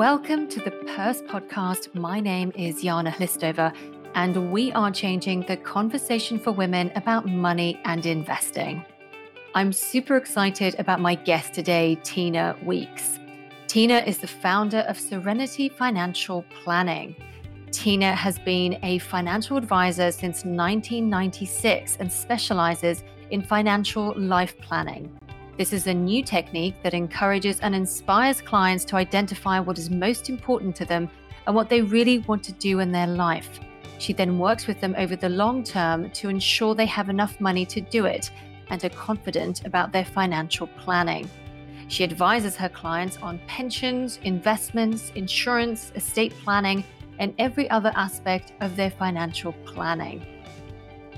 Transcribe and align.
Welcome 0.00 0.48
to 0.48 0.60
the 0.60 0.70
Purse 0.70 1.20
Podcast. 1.20 1.94
My 1.94 2.20
name 2.20 2.52
is 2.56 2.82
Jana 2.82 3.10
Hlistova, 3.10 3.76
and 4.14 4.50
we 4.50 4.72
are 4.72 4.90
changing 4.90 5.42
the 5.42 5.58
conversation 5.58 6.38
for 6.38 6.52
women 6.52 6.90
about 6.96 7.26
money 7.26 7.78
and 7.84 8.06
investing. 8.06 8.82
I'm 9.54 9.74
super 9.74 10.16
excited 10.16 10.74
about 10.78 11.00
my 11.00 11.16
guest 11.16 11.52
today, 11.52 11.98
Tina 12.02 12.56
Weeks. 12.64 13.18
Tina 13.66 13.98
is 13.98 14.16
the 14.16 14.26
founder 14.26 14.86
of 14.88 14.98
Serenity 14.98 15.68
Financial 15.68 16.46
Planning. 16.64 17.14
Tina 17.70 18.14
has 18.14 18.38
been 18.38 18.78
a 18.82 19.00
financial 19.00 19.58
advisor 19.58 20.10
since 20.12 20.46
1996 20.46 21.98
and 22.00 22.10
specializes 22.10 23.04
in 23.30 23.42
financial 23.42 24.14
life 24.16 24.58
planning. 24.60 25.14
This 25.60 25.74
is 25.74 25.86
a 25.88 25.92
new 25.92 26.22
technique 26.22 26.76
that 26.82 26.94
encourages 26.94 27.60
and 27.60 27.74
inspires 27.74 28.40
clients 28.40 28.82
to 28.86 28.96
identify 28.96 29.60
what 29.60 29.78
is 29.78 29.90
most 29.90 30.30
important 30.30 30.74
to 30.76 30.86
them 30.86 31.10
and 31.46 31.54
what 31.54 31.68
they 31.68 31.82
really 31.82 32.20
want 32.20 32.42
to 32.44 32.52
do 32.52 32.80
in 32.80 32.90
their 32.90 33.06
life. 33.06 33.60
She 33.98 34.14
then 34.14 34.38
works 34.38 34.66
with 34.66 34.80
them 34.80 34.94
over 34.96 35.16
the 35.16 35.28
long 35.28 35.62
term 35.62 36.08
to 36.12 36.30
ensure 36.30 36.74
they 36.74 36.86
have 36.86 37.10
enough 37.10 37.38
money 37.42 37.66
to 37.66 37.82
do 37.82 38.06
it 38.06 38.30
and 38.70 38.82
are 38.82 38.88
confident 38.88 39.66
about 39.66 39.92
their 39.92 40.06
financial 40.06 40.66
planning. 40.66 41.28
She 41.88 42.04
advises 42.04 42.56
her 42.56 42.70
clients 42.70 43.18
on 43.18 43.38
pensions, 43.46 44.18
investments, 44.22 45.12
insurance, 45.14 45.92
estate 45.94 46.32
planning, 46.42 46.82
and 47.18 47.34
every 47.38 47.68
other 47.68 47.92
aspect 47.96 48.54
of 48.62 48.76
their 48.76 48.92
financial 48.92 49.52
planning. 49.66 50.24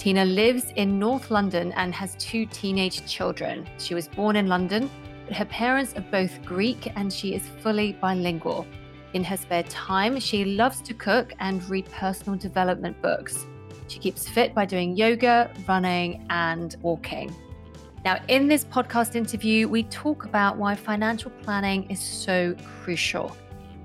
Tina 0.02 0.24
lives 0.24 0.72
in 0.74 0.98
North 0.98 1.30
London 1.30 1.70
and 1.76 1.94
has 1.94 2.16
two 2.16 2.44
teenage 2.46 3.06
children. 3.06 3.64
She 3.78 3.94
was 3.94 4.08
born 4.08 4.34
in 4.34 4.48
London, 4.48 4.90
but 5.28 5.36
her 5.36 5.44
parents 5.44 5.94
are 5.94 6.04
both 6.10 6.44
Greek 6.44 6.90
and 6.96 7.12
she 7.12 7.36
is 7.36 7.46
fully 7.60 7.92
bilingual. 7.92 8.66
In 9.14 9.22
her 9.22 9.36
spare 9.36 9.62
time, 9.62 10.18
she 10.18 10.44
loves 10.44 10.80
to 10.80 10.92
cook 10.92 11.34
and 11.38 11.62
read 11.70 11.88
personal 11.92 12.36
development 12.36 13.00
books. 13.00 13.46
She 13.86 14.00
keeps 14.00 14.28
fit 14.28 14.56
by 14.56 14.64
doing 14.64 14.96
yoga, 14.96 15.48
running, 15.68 16.26
and 16.30 16.74
walking. 16.82 17.32
Now, 18.04 18.18
in 18.26 18.48
this 18.48 18.64
podcast 18.64 19.14
interview, 19.14 19.68
we 19.68 19.84
talk 19.84 20.24
about 20.24 20.56
why 20.56 20.74
financial 20.74 21.30
planning 21.44 21.88
is 21.88 22.00
so 22.00 22.56
crucial 22.82 23.36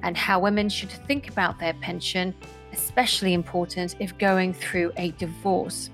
and 0.02 0.18
how 0.18 0.40
women 0.40 0.68
should 0.68 0.90
think 0.90 1.30
about 1.30 1.60
their 1.60 1.76
pension, 1.76 2.34
especially 2.74 3.36
important 3.36 3.96
if 4.00 4.18
going 4.18 4.52
through 4.52 4.92
a 4.98 5.12
divorce. 5.12 5.92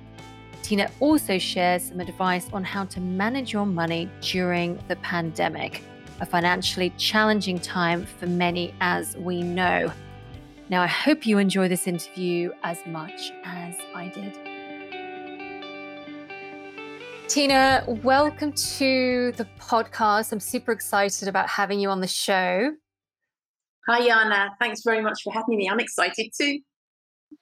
Tina 0.63 0.89
also 1.01 1.37
shares 1.37 1.89
some 1.89 1.99
advice 1.99 2.47
on 2.53 2.63
how 2.63 2.85
to 2.85 3.01
manage 3.01 3.51
your 3.51 3.65
money 3.65 4.09
during 4.21 4.81
the 4.87 4.95
pandemic, 4.95 5.83
a 6.21 6.25
financially 6.25 6.91
challenging 6.91 7.59
time 7.59 8.05
for 8.05 8.27
many, 8.27 8.73
as 8.79 9.17
we 9.17 9.43
know. 9.43 9.91
Now, 10.69 10.81
I 10.81 10.87
hope 10.87 11.25
you 11.25 11.37
enjoy 11.37 11.67
this 11.67 11.85
interview 11.85 12.53
as 12.63 12.77
much 12.85 13.33
as 13.43 13.75
I 13.93 14.07
did. 14.07 14.39
Tina, 17.27 17.83
welcome 18.01 18.53
to 18.53 19.33
the 19.35 19.45
podcast. 19.59 20.31
I'm 20.31 20.39
super 20.39 20.71
excited 20.71 21.27
about 21.27 21.49
having 21.49 21.81
you 21.81 21.89
on 21.89 21.99
the 21.99 22.07
show. 22.07 22.71
Hi, 23.89 24.07
Yana. 24.07 24.51
Thanks 24.61 24.81
very 24.85 25.01
much 25.01 25.23
for 25.23 25.33
having 25.33 25.57
me. 25.57 25.69
I'm 25.69 25.81
excited 25.81 26.31
too. 26.39 26.59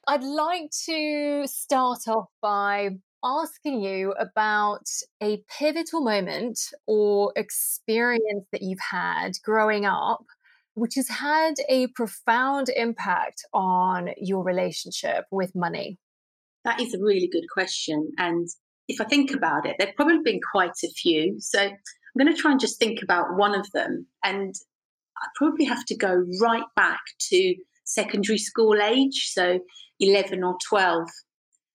I'd 0.07 0.23
like 0.23 0.71
to 0.85 1.45
start 1.45 1.99
off 2.07 2.25
by 2.41 2.89
asking 3.23 3.81
you 3.81 4.13
about 4.13 4.87
a 5.21 5.43
pivotal 5.59 6.01
moment 6.01 6.59
or 6.87 7.31
experience 7.35 8.45
that 8.51 8.61
you've 8.61 8.79
had 8.79 9.33
growing 9.43 9.85
up, 9.85 10.23
which 10.73 10.95
has 10.95 11.07
had 11.07 11.55
a 11.69 11.87
profound 11.87 12.69
impact 12.75 13.43
on 13.53 14.09
your 14.17 14.43
relationship 14.43 15.25
with 15.31 15.55
money. 15.55 15.97
That 16.63 16.79
is 16.79 16.93
a 16.93 16.99
really 16.99 17.29
good 17.31 17.45
question. 17.53 18.11
And 18.17 18.47
if 18.87 19.01
I 19.01 19.05
think 19.05 19.31
about 19.31 19.65
it, 19.65 19.75
there've 19.77 19.95
probably 19.95 20.19
been 20.23 20.39
quite 20.51 20.71
a 20.83 20.89
few. 20.89 21.35
So 21.39 21.59
I'm 21.61 21.73
going 22.17 22.33
to 22.33 22.39
try 22.39 22.51
and 22.51 22.59
just 22.59 22.79
think 22.79 23.01
about 23.01 23.35
one 23.35 23.55
of 23.55 23.69
them. 23.73 24.07
And 24.23 24.53
I 25.17 25.27
probably 25.35 25.65
have 25.65 25.85
to 25.85 25.95
go 25.95 26.23
right 26.41 26.65
back 26.75 27.01
to 27.29 27.55
secondary 27.83 28.37
school 28.37 28.81
age, 28.81 29.29
so 29.31 29.59
11 29.99 30.43
or 30.43 30.57
12. 30.67 31.07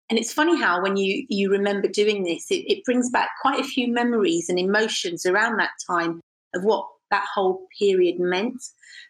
And 0.09 0.19
it's 0.19 0.33
funny 0.33 0.57
how 0.57 0.81
when 0.83 0.97
you 0.97 1.27
you 1.29 1.51
remember 1.51 1.89
doing 1.89 2.23
this, 2.23 2.51
it, 2.51 2.65
it 2.71 2.85
brings 2.85 3.11
back 3.11 3.31
quite 3.43 3.61
a 3.61 3.65
few 3.65 3.93
memories 3.93 4.49
and 4.49 4.59
emotions 4.59 5.27
around 5.27 5.59
that 5.59 5.71
time 5.89 6.21
of 6.55 6.63
what 6.63 6.87
that 7.11 7.25
whole 7.35 7.67
period 7.79 8.19
meant. 8.19 8.63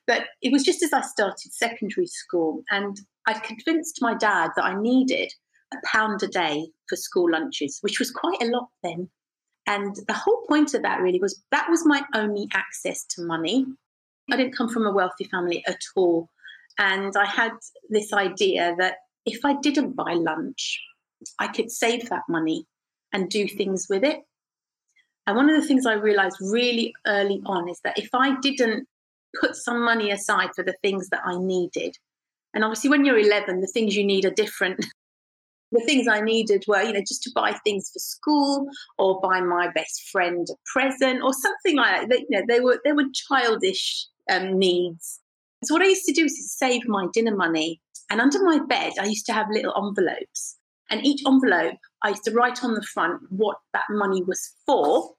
But 0.06 0.24
it 0.42 0.52
was 0.52 0.62
just 0.64 0.82
as 0.82 0.92
I 0.92 1.02
started 1.02 1.52
secondary 1.52 2.06
school, 2.06 2.62
and 2.70 2.98
I'd 3.26 3.42
convinced 3.42 3.98
my 4.00 4.14
dad 4.14 4.50
that 4.56 4.64
I 4.64 4.80
needed 4.80 5.32
a 5.72 5.76
pound 5.84 6.22
a 6.22 6.28
day 6.28 6.68
for 6.88 6.96
school 6.96 7.30
lunches, 7.30 7.78
which 7.82 7.98
was 7.98 8.10
quite 8.10 8.40
a 8.40 8.46
lot 8.46 8.68
then. 8.82 9.10
And 9.66 9.96
the 10.06 10.14
whole 10.14 10.44
point 10.48 10.74
of 10.74 10.82
that 10.82 11.00
really 11.00 11.18
was 11.18 11.42
that 11.50 11.68
was 11.68 11.84
my 11.84 12.02
only 12.14 12.48
access 12.54 13.04
to 13.10 13.24
money. 13.24 13.66
I 14.30 14.36
didn't 14.36 14.56
come 14.56 14.68
from 14.68 14.86
a 14.86 14.92
wealthy 14.92 15.24
family 15.24 15.64
at 15.66 15.80
all. 15.96 16.30
And 16.78 17.14
I 17.16 17.26
had 17.26 17.52
this 17.90 18.12
idea 18.12 18.74
that 18.78 18.96
if 19.26 19.44
I 19.44 19.54
didn't 19.60 19.96
buy 19.96 20.14
lunch, 20.14 20.80
I 21.38 21.48
could 21.48 21.70
save 21.70 22.08
that 22.08 22.22
money 22.28 22.66
and 23.12 23.28
do 23.28 23.46
things 23.48 23.86
with 23.90 24.04
it. 24.04 24.20
And 25.26 25.36
one 25.36 25.50
of 25.50 25.60
the 25.60 25.66
things 25.66 25.86
I 25.86 25.94
realized 25.94 26.36
really 26.40 26.94
early 27.06 27.42
on 27.46 27.68
is 27.68 27.80
that 27.82 27.98
if 27.98 28.08
I 28.14 28.38
didn't 28.40 28.86
put 29.40 29.56
some 29.56 29.84
money 29.84 30.10
aside 30.12 30.50
for 30.54 30.62
the 30.62 30.76
things 30.82 31.08
that 31.08 31.22
I 31.24 31.36
needed, 31.36 31.96
and 32.54 32.62
obviously 32.64 32.90
when 32.90 33.04
you're 33.04 33.18
11, 33.18 33.60
the 33.60 33.66
things 33.66 33.96
you 33.96 34.06
need 34.06 34.24
are 34.24 34.30
different. 34.30 34.86
the 35.72 35.80
things 35.80 36.06
I 36.06 36.20
needed 36.20 36.64
were, 36.68 36.80
you 36.80 36.92
know, 36.92 37.00
just 37.00 37.24
to 37.24 37.30
buy 37.34 37.52
things 37.64 37.90
for 37.92 37.98
school 37.98 38.68
or 38.98 39.20
buy 39.20 39.40
my 39.40 39.68
best 39.74 40.08
friend 40.10 40.46
a 40.48 40.54
present 40.72 41.22
or 41.22 41.32
something 41.32 41.76
like 41.76 42.08
that. 42.08 42.20
You 42.20 42.26
know, 42.30 42.42
they 42.48 42.60
were 42.60 42.80
they 42.84 42.92
were 42.92 43.04
childish 43.12 44.06
um, 44.30 44.58
needs. 44.58 45.20
So 45.66 45.74
what 45.74 45.82
I 45.82 45.88
used 45.88 46.04
to 46.06 46.12
do 46.12 46.24
is 46.24 46.56
save 46.56 46.86
my 46.86 47.06
dinner 47.12 47.34
money 47.34 47.80
and 48.10 48.20
under 48.20 48.42
my 48.42 48.60
bed, 48.68 48.92
I 49.00 49.06
used 49.06 49.26
to 49.26 49.32
have 49.32 49.46
little 49.50 49.74
envelopes. 49.76 50.56
And 50.90 51.04
each 51.04 51.22
envelope, 51.26 51.78
I 52.02 52.10
used 52.10 52.24
to 52.24 52.32
write 52.32 52.62
on 52.62 52.74
the 52.74 52.82
front 52.82 53.20
what 53.30 53.56
that 53.72 53.86
money 53.90 54.22
was 54.22 54.54
for. 54.64 55.14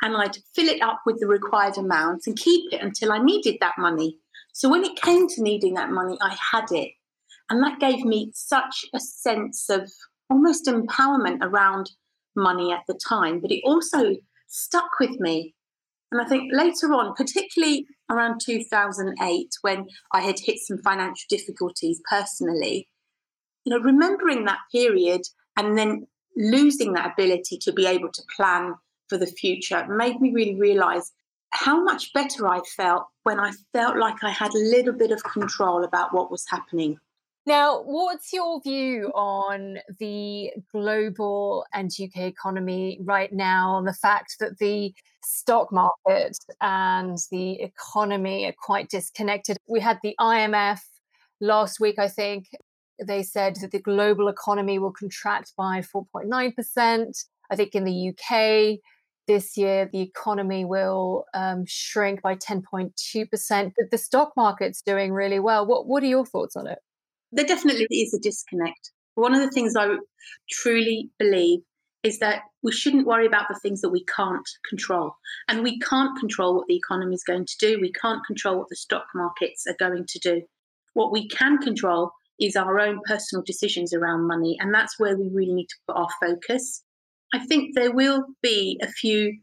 And 0.00 0.16
I'd 0.16 0.38
fill 0.54 0.68
it 0.68 0.82
up 0.82 1.00
with 1.04 1.20
the 1.20 1.26
required 1.26 1.76
amounts 1.76 2.26
and 2.26 2.36
keep 2.36 2.72
it 2.72 2.82
until 2.82 3.12
I 3.12 3.18
needed 3.18 3.58
that 3.60 3.74
money. 3.78 4.16
So 4.52 4.68
when 4.68 4.84
it 4.84 5.00
came 5.00 5.28
to 5.28 5.42
needing 5.42 5.74
that 5.74 5.90
money, 5.90 6.16
I 6.20 6.36
had 6.52 6.64
it. 6.70 6.92
And 7.50 7.62
that 7.62 7.80
gave 7.80 8.04
me 8.04 8.30
such 8.34 8.86
a 8.94 8.98
sense 8.98 9.68
of 9.68 9.90
almost 10.30 10.66
empowerment 10.66 11.38
around 11.42 11.90
money 12.34 12.72
at 12.72 12.82
the 12.88 12.98
time. 13.06 13.40
But 13.40 13.52
it 13.52 13.62
also 13.64 14.16
stuck 14.48 14.88
with 14.98 15.20
me. 15.20 15.54
And 16.12 16.20
I 16.20 16.26
think 16.26 16.52
later 16.52 16.92
on, 16.92 17.14
particularly 17.14 17.86
around 18.10 18.40
2008 18.44 19.48
when 19.62 19.86
I 20.12 20.20
had 20.20 20.38
hit 20.38 20.58
some 20.58 20.76
financial 20.78 21.26
difficulties 21.30 22.02
personally, 22.08 22.86
you 23.64 23.70
know, 23.70 23.82
remembering 23.82 24.44
that 24.44 24.58
period 24.70 25.22
and 25.56 25.78
then 25.78 26.06
losing 26.36 26.92
that 26.92 27.12
ability 27.14 27.58
to 27.62 27.72
be 27.72 27.86
able 27.86 28.10
to 28.12 28.22
plan 28.36 28.74
for 29.08 29.16
the 29.16 29.26
future 29.26 29.86
made 29.88 30.20
me 30.20 30.32
really 30.32 30.54
realize 30.54 31.12
how 31.50 31.82
much 31.82 32.12
better 32.12 32.46
I 32.46 32.60
felt 32.76 33.06
when 33.22 33.40
I 33.40 33.52
felt 33.72 33.96
like 33.96 34.22
I 34.22 34.30
had 34.30 34.52
a 34.54 34.58
little 34.58 34.94
bit 34.94 35.12
of 35.12 35.24
control 35.24 35.82
about 35.82 36.12
what 36.12 36.30
was 36.30 36.44
happening. 36.50 36.98
Now, 37.44 37.82
what's 37.82 38.32
your 38.32 38.60
view 38.60 39.10
on 39.16 39.78
the 39.98 40.52
global 40.70 41.66
and 41.72 41.90
UK 41.90 42.18
economy 42.18 43.00
right 43.02 43.32
now, 43.32 43.78
and 43.78 43.86
the 43.86 43.92
fact 43.92 44.36
that 44.38 44.58
the 44.58 44.94
stock 45.24 45.72
market 45.72 46.36
and 46.60 47.18
the 47.32 47.60
economy 47.60 48.46
are 48.46 48.54
quite 48.56 48.88
disconnected? 48.90 49.56
We 49.66 49.80
had 49.80 49.98
the 50.04 50.14
IMF 50.20 50.78
last 51.40 51.80
week, 51.80 51.98
I 51.98 52.06
think. 52.06 52.46
They 53.04 53.24
said 53.24 53.56
that 53.56 53.72
the 53.72 53.80
global 53.80 54.28
economy 54.28 54.78
will 54.78 54.92
contract 54.92 55.52
by 55.56 55.80
4.9%. 55.80 57.24
I 57.50 57.56
think 57.56 57.74
in 57.74 57.82
the 57.82 58.10
UK, 58.10 58.78
this 59.26 59.56
year 59.56 59.88
the 59.92 60.00
economy 60.00 60.64
will 60.64 61.24
um, 61.34 61.64
shrink 61.66 62.22
by 62.22 62.36
10.2%. 62.36 63.72
But 63.76 63.90
the 63.90 63.98
stock 63.98 64.32
market's 64.36 64.80
doing 64.80 65.12
really 65.12 65.40
well. 65.40 65.66
What, 65.66 65.88
what 65.88 66.04
are 66.04 66.06
your 66.06 66.24
thoughts 66.24 66.54
on 66.54 66.68
it? 66.68 66.78
There 67.32 67.46
definitely 67.46 67.86
is 67.90 68.14
a 68.14 68.18
disconnect. 68.18 68.92
One 69.14 69.34
of 69.34 69.40
the 69.40 69.50
things 69.50 69.74
I 69.76 69.96
truly 70.50 71.10
believe 71.18 71.60
is 72.02 72.18
that 72.18 72.42
we 72.62 72.72
shouldn't 72.72 73.06
worry 73.06 73.26
about 73.26 73.46
the 73.48 73.58
things 73.62 73.80
that 73.80 73.90
we 73.90 74.04
can't 74.04 74.48
control. 74.68 75.14
And 75.48 75.62
we 75.62 75.78
can't 75.80 76.18
control 76.18 76.56
what 76.56 76.66
the 76.66 76.76
economy 76.76 77.14
is 77.14 77.24
going 77.24 77.46
to 77.46 77.56
do. 77.60 77.78
We 77.80 77.92
can't 77.92 78.24
control 78.26 78.58
what 78.58 78.68
the 78.68 78.76
stock 78.76 79.06
markets 79.14 79.66
are 79.66 79.76
going 79.78 80.06
to 80.08 80.18
do. 80.18 80.42
What 80.94 81.12
we 81.12 81.28
can 81.28 81.58
control 81.58 82.10
is 82.40 82.56
our 82.56 82.80
own 82.80 83.00
personal 83.06 83.44
decisions 83.44 83.94
around 83.94 84.26
money. 84.26 84.56
And 84.60 84.74
that's 84.74 84.98
where 84.98 85.16
we 85.16 85.28
really 85.32 85.54
need 85.54 85.68
to 85.68 85.76
put 85.86 85.96
our 85.96 86.08
focus. 86.20 86.82
I 87.32 87.38
think 87.46 87.74
there 87.74 87.92
will 87.92 88.24
be 88.42 88.80
a 88.82 88.88
few 88.88 89.38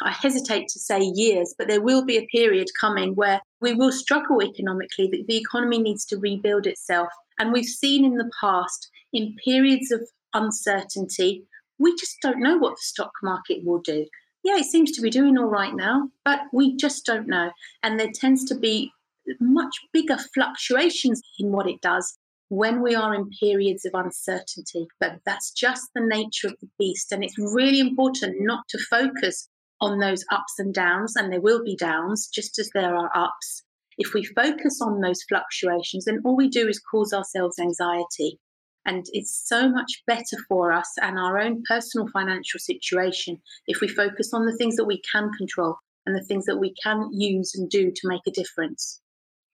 I 0.00 0.10
hesitate 0.10 0.68
to 0.68 0.78
say 0.78 1.00
years, 1.00 1.54
but 1.58 1.68
there 1.68 1.82
will 1.82 2.04
be 2.04 2.16
a 2.16 2.26
period 2.26 2.68
coming 2.80 3.14
where 3.14 3.40
we 3.60 3.74
will 3.74 3.92
struggle 3.92 4.42
economically, 4.42 5.08
that 5.08 5.26
the 5.28 5.36
economy 5.36 5.78
needs 5.78 6.06
to 6.06 6.16
rebuild 6.16 6.66
itself. 6.66 7.08
And 7.38 7.52
we've 7.52 7.64
seen 7.64 8.04
in 8.04 8.16
the 8.16 8.30
past, 8.40 8.88
in 9.12 9.36
periods 9.44 9.90
of 9.90 10.08
uncertainty, 10.34 11.44
we 11.78 11.94
just 11.96 12.18
don't 12.22 12.40
know 12.40 12.56
what 12.56 12.72
the 12.72 12.82
stock 12.82 13.12
market 13.22 13.64
will 13.64 13.80
do. 13.80 14.06
Yeah, 14.44 14.56
it 14.56 14.66
seems 14.66 14.92
to 14.92 15.02
be 15.02 15.10
doing 15.10 15.38
all 15.38 15.46
right 15.46 15.74
now, 15.74 16.08
but 16.24 16.40
we 16.52 16.76
just 16.76 17.06
don't 17.06 17.28
know. 17.28 17.50
And 17.82 17.98
there 17.98 18.10
tends 18.12 18.44
to 18.46 18.56
be 18.56 18.92
much 19.40 19.74
bigger 19.92 20.18
fluctuations 20.34 21.22
in 21.38 21.52
what 21.52 21.68
it 21.68 21.80
does 21.80 22.18
when 22.48 22.82
we 22.82 22.94
are 22.94 23.14
in 23.14 23.30
periods 23.40 23.84
of 23.84 23.92
uncertainty. 23.94 24.86
But 25.00 25.20
that's 25.24 25.52
just 25.52 25.88
the 25.94 26.02
nature 26.04 26.48
of 26.48 26.56
the 26.60 26.68
beast. 26.78 27.12
And 27.12 27.24
it's 27.24 27.38
really 27.38 27.80
important 27.80 28.36
not 28.40 28.64
to 28.70 28.78
focus 28.90 29.48
on 29.80 29.98
those 29.98 30.24
ups 30.30 30.58
and 30.58 30.72
downs, 30.72 31.16
and 31.16 31.32
there 31.32 31.40
will 31.40 31.64
be 31.64 31.76
downs 31.76 32.28
just 32.28 32.58
as 32.58 32.70
there 32.72 32.96
are 32.96 33.10
ups. 33.16 33.62
If 33.98 34.14
we 34.14 34.24
focus 34.24 34.80
on 34.80 35.00
those 35.00 35.22
fluctuations, 35.28 36.04
then 36.04 36.20
all 36.24 36.36
we 36.36 36.48
do 36.48 36.68
is 36.68 36.80
cause 36.80 37.12
ourselves 37.12 37.58
anxiety. 37.58 38.38
And 38.84 39.06
it's 39.12 39.44
so 39.46 39.68
much 39.68 40.02
better 40.06 40.36
for 40.48 40.72
us 40.72 40.90
and 41.00 41.18
our 41.18 41.38
own 41.38 41.62
personal 41.68 42.08
financial 42.12 42.58
situation 42.58 43.40
if 43.66 43.80
we 43.80 43.88
focus 43.88 44.32
on 44.32 44.44
the 44.44 44.56
things 44.56 44.76
that 44.76 44.86
we 44.86 45.00
can 45.12 45.30
control 45.38 45.76
and 46.04 46.16
the 46.16 46.24
things 46.24 46.46
that 46.46 46.58
we 46.58 46.74
can 46.82 47.08
use 47.12 47.54
and 47.54 47.70
do 47.70 47.92
to 47.94 48.08
make 48.08 48.22
a 48.26 48.32
difference. 48.32 49.00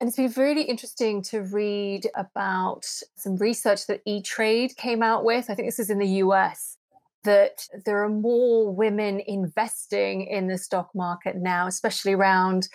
And 0.01 0.09
it's 0.09 0.17
been 0.17 0.33
really 0.37 0.63
interesting 0.63 1.23
to 1.25 1.41
read 1.41 2.09
about 2.15 2.87
some 3.17 3.37
research 3.37 3.87
that 3.89 4.01
E 4.07 4.23
Trade 4.23 4.77
came 4.77 5.03
out 5.03 5.25
with. 5.25 5.51
I 5.51 5.55
think 5.55 5.69
this 5.69 5.81
is 5.81 5.91
in 5.91 5.99
the 5.99 6.23
US 6.23 6.77
that 7.25 7.67
there 7.85 8.03
are 8.05 8.09
more 8.09 8.73
women 8.73 9.21
investing 9.27 10.23
in 10.23 10.47
the 10.47 10.57
stock 10.57 10.89
market 10.95 11.37
now, 11.37 11.67
especially 11.67 12.13
around 12.13 12.69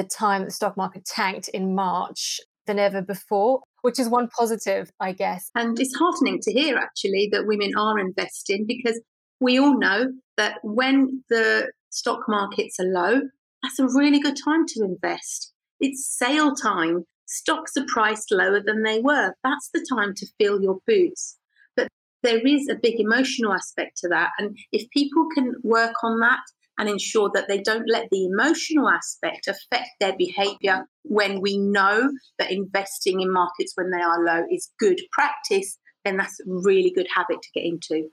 the 0.00 0.08
time 0.08 0.42
that 0.42 0.46
the 0.46 0.54
stock 0.54 0.76
market 0.76 1.04
tanked 1.04 1.48
in 1.48 1.74
March 1.74 2.40
than 2.66 2.78
ever 2.78 3.02
before, 3.02 3.60
which 3.82 3.98
is 3.98 4.08
one 4.08 4.28
positive, 4.28 4.90
I 5.00 5.12
guess. 5.12 5.50
And 5.54 5.78
it's 5.78 5.94
heartening 5.94 6.38
to 6.42 6.52
hear 6.52 6.76
actually 6.76 7.28
that 7.32 7.46
women 7.46 7.72
are 7.76 7.98
investing 7.98 8.64
because 8.66 9.00
we 9.40 9.58
all 9.58 9.78
know 9.78 10.06
that 10.36 10.58
when 10.62 11.24
the 11.28 11.70
stock 11.90 12.20
markets 12.28 12.78
are 12.80 12.86
low, 12.86 13.20
that's 13.62 13.78
a 13.78 13.98
really 13.98 14.20
good 14.20 14.36
time 14.42 14.64
to 14.68 14.84
invest. 14.84 15.52
It's 15.80 16.06
sale 16.18 16.54
time. 16.54 17.04
Stocks 17.26 17.76
are 17.76 17.86
priced 17.86 18.32
lower 18.32 18.60
than 18.64 18.82
they 18.82 19.00
were. 19.00 19.34
That's 19.44 19.70
the 19.72 19.86
time 19.92 20.14
to 20.16 20.26
fill 20.38 20.62
your 20.62 20.78
boots 20.86 21.36
But 21.76 21.88
there 22.22 22.44
is 22.46 22.68
a 22.68 22.74
big 22.74 22.98
emotional 22.98 23.52
aspect 23.52 23.98
to 23.98 24.08
that. 24.08 24.30
And 24.38 24.56
if 24.72 24.88
people 24.90 25.26
can 25.34 25.54
work 25.62 25.94
on 26.02 26.20
that 26.20 26.40
and 26.78 26.88
ensure 26.88 27.30
that 27.34 27.46
they 27.48 27.60
don't 27.60 27.88
let 27.88 28.08
the 28.10 28.24
emotional 28.24 28.88
aspect 28.88 29.48
affect 29.48 29.90
their 30.00 30.16
behavior 30.16 30.86
when 31.02 31.40
we 31.40 31.58
know 31.58 32.10
that 32.38 32.50
investing 32.50 33.20
in 33.20 33.32
markets 33.32 33.72
when 33.74 33.90
they 33.90 34.02
are 34.02 34.24
low 34.24 34.44
is 34.50 34.70
good 34.78 35.00
practice, 35.12 35.78
then 36.04 36.16
that's 36.16 36.40
a 36.40 36.44
really 36.46 36.90
good 36.90 37.08
habit 37.14 37.42
to 37.42 37.48
get 37.54 37.64
into. 37.64 38.08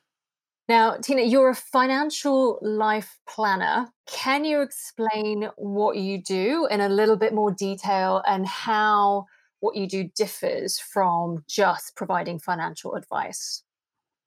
Now, 0.68 0.98
Tina, 0.98 1.22
you're 1.22 1.50
a 1.50 1.56
financial 1.56 2.60
life 2.62 3.18
planner. 3.28 3.88
Can 4.06 4.44
you 4.44 4.62
explain 4.62 5.50
what 5.56 5.96
you 5.96 6.22
do 6.22 6.68
in 6.70 6.82
a 6.82 6.90
little 6.90 7.16
bit 7.16 7.34
more 7.34 7.52
detail 7.52 8.22
and 8.28 8.46
how 8.46 9.28
what 9.62 9.78
you 9.78 9.88
do 9.88 10.10
differs 10.16 10.78
from 10.78 11.44
just 11.48 11.96
providing 11.96 12.38
financial 12.38 12.96
advice? 12.96 13.64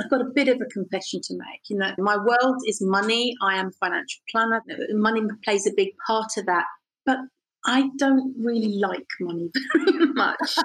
I've 0.00 0.10
got 0.10 0.20
a 0.20 0.30
bit 0.34 0.48
of 0.48 0.60
a 0.60 0.66
confession 0.66 1.20
to 1.24 1.34
make. 1.34 1.60
You 1.68 1.76
know, 1.76 1.92
my 1.98 2.16
world 2.16 2.56
is 2.66 2.80
money. 2.80 3.34
I 3.42 3.56
am 3.56 3.68
a 3.68 3.72
financial 3.72 4.20
planner. 4.30 4.62
Money 4.90 5.22
plays 5.44 5.66
a 5.66 5.72
big 5.76 5.90
part 6.06 6.30
of 6.38 6.46
that. 6.46 6.64
But 7.04 7.18
I 7.66 7.88
don't 7.98 8.34
really 8.38 8.78
like 8.78 9.06
money 9.20 9.50
very 9.76 10.06
much. 10.12 10.56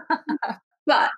but 0.85 1.09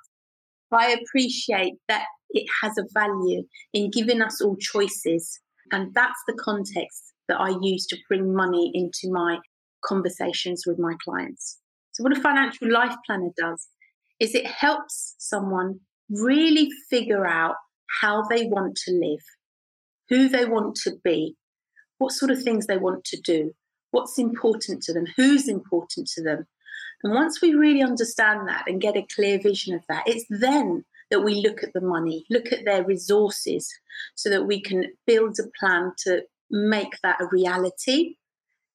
I 0.71 0.91
appreciate 0.93 1.73
that 1.87 2.05
it 2.31 2.47
has 2.61 2.77
a 2.77 2.85
value 2.93 3.43
in 3.73 3.91
giving 3.91 4.21
us 4.21 4.41
all 4.41 4.55
choices. 4.57 5.39
And 5.71 5.93
that's 5.93 6.19
the 6.27 6.37
context 6.39 7.13
that 7.27 7.39
I 7.39 7.53
use 7.61 7.85
to 7.87 7.97
bring 8.07 8.33
money 8.33 8.71
into 8.73 9.11
my 9.11 9.37
conversations 9.83 10.63
with 10.65 10.79
my 10.79 10.93
clients. 11.03 11.57
So, 11.91 12.03
what 12.03 12.17
a 12.17 12.21
financial 12.21 12.71
life 12.71 12.95
planner 13.05 13.29
does 13.37 13.67
is 14.19 14.33
it 14.33 14.47
helps 14.47 15.15
someone 15.19 15.79
really 16.09 16.69
figure 16.89 17.25
out 17.25 17.55
how 18.01 18.23
they 18.29 18.45
want 18.45 18.75
to 18.85 18.91
live, 18.91 19.23
who 20.09 20.29
they 20.29 20.45
want 20.45 20.75
to 20.83 20.95
be, 21.03 21.35
what 21.97 22.11
sort 22.11 22.31
of 22.31 22.41
things 22.41 22.67
they 22.67 22.77
want 22.77 23.03
to 23.05 23.19
do, 23.21 23.53
what's 23.91 24.17
important 24.19 24.83
to 24.83 24.93
them, 24.93 25.05
who's 25.15 25.47
important 25.47 26.07
to 26.07 26.23
them. 26.23 26.45
And 27.03 27.13
once 27.13 27.41
we 27.41 27.53
really 27.53 27.81
understand 27.81 28.47
that 28.47 28.63
and 28.67 28.81
get 28.81 28.97
a 28.97 29.05
clear 29.15 29.39
vision 29.39 29.75
of 29.75 29.83
that, 29.89 30.07
it's 30.07 30.25
then 30.29 30.83
that 31.09 31.21
we 31.21 31.35
look 31.35 31.63
at 31.63 31.73
the 31.73 31.81
money, 31.81 32.25
look 32.29 32.51
at 32.51 32.65
their 32.65 32.83
resources, 32.83 33.71
so 34.15 34.29
that 34.29 34.45
we 34.45 34.61
can 34.61 34.85
build 35.05 35.37
a 35.39 35.47
plan 35.59 35.91
to 36.03 36.23
make 36.49 36.99
that 37.03 37.21
a 37.21 37.27
reality. 37.27 38.15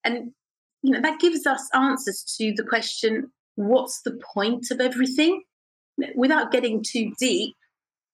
And 0.05 0.33
you 0.83 0.93
know 0.93 1.01
that 1.01 1.21
gives 1.21 1.47
us 1.47 1.69
answers 1.75 2.25
to 2.39 2.53
the 2.57 2.65
question, 2.65 3.31
what's 3.55 4.03
the 4.03 4.19
point 4.35 4.71
of 4.71 4.81
everything? 4.81 5.43
Without 6.17 6.51
getting 6.51 6.83
too 6.83 7.13
deep, 7.19 7.55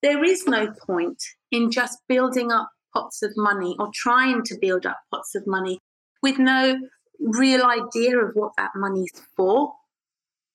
there 0.03 0.25
is 0.25 0.47
no 0.47 0.73
point 0.87 1.23
in 1.51 1.71
just 1.71 1.99
building 2.09 2.53
up 2.53 2.69
pots 2.95 3.23
of 3.23 3.33
money 3.37 3.77
or 3.79 3.91
trying 3.95 4.43
to 4.45 4.57
build 4.61 4.87
up 4.87 4.99
pots 5.13 5.35
of 5.35 5.47
money 5.47 5.79
with 6.23 6.39
no 6.39 6.79
real 7.21 7.65
idea 7.65 8.19
of 8.19 8.31
what 8.35 8.53
that 8.57 8.71
money's 8.75 9.13
for. 9.37 9.73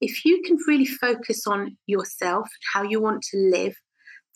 If 0.01 0.25
you 0.25 0.41
can 0.45 0.57
really 0.67 0.85
focus 0.85 1.45
on 1.47 1.77
yourself, 1.85 2.47
how 2.73 2.83
you 2.83 3.01
want 3.01 3.21
to 3.31 3.37
live, 3.37 3.75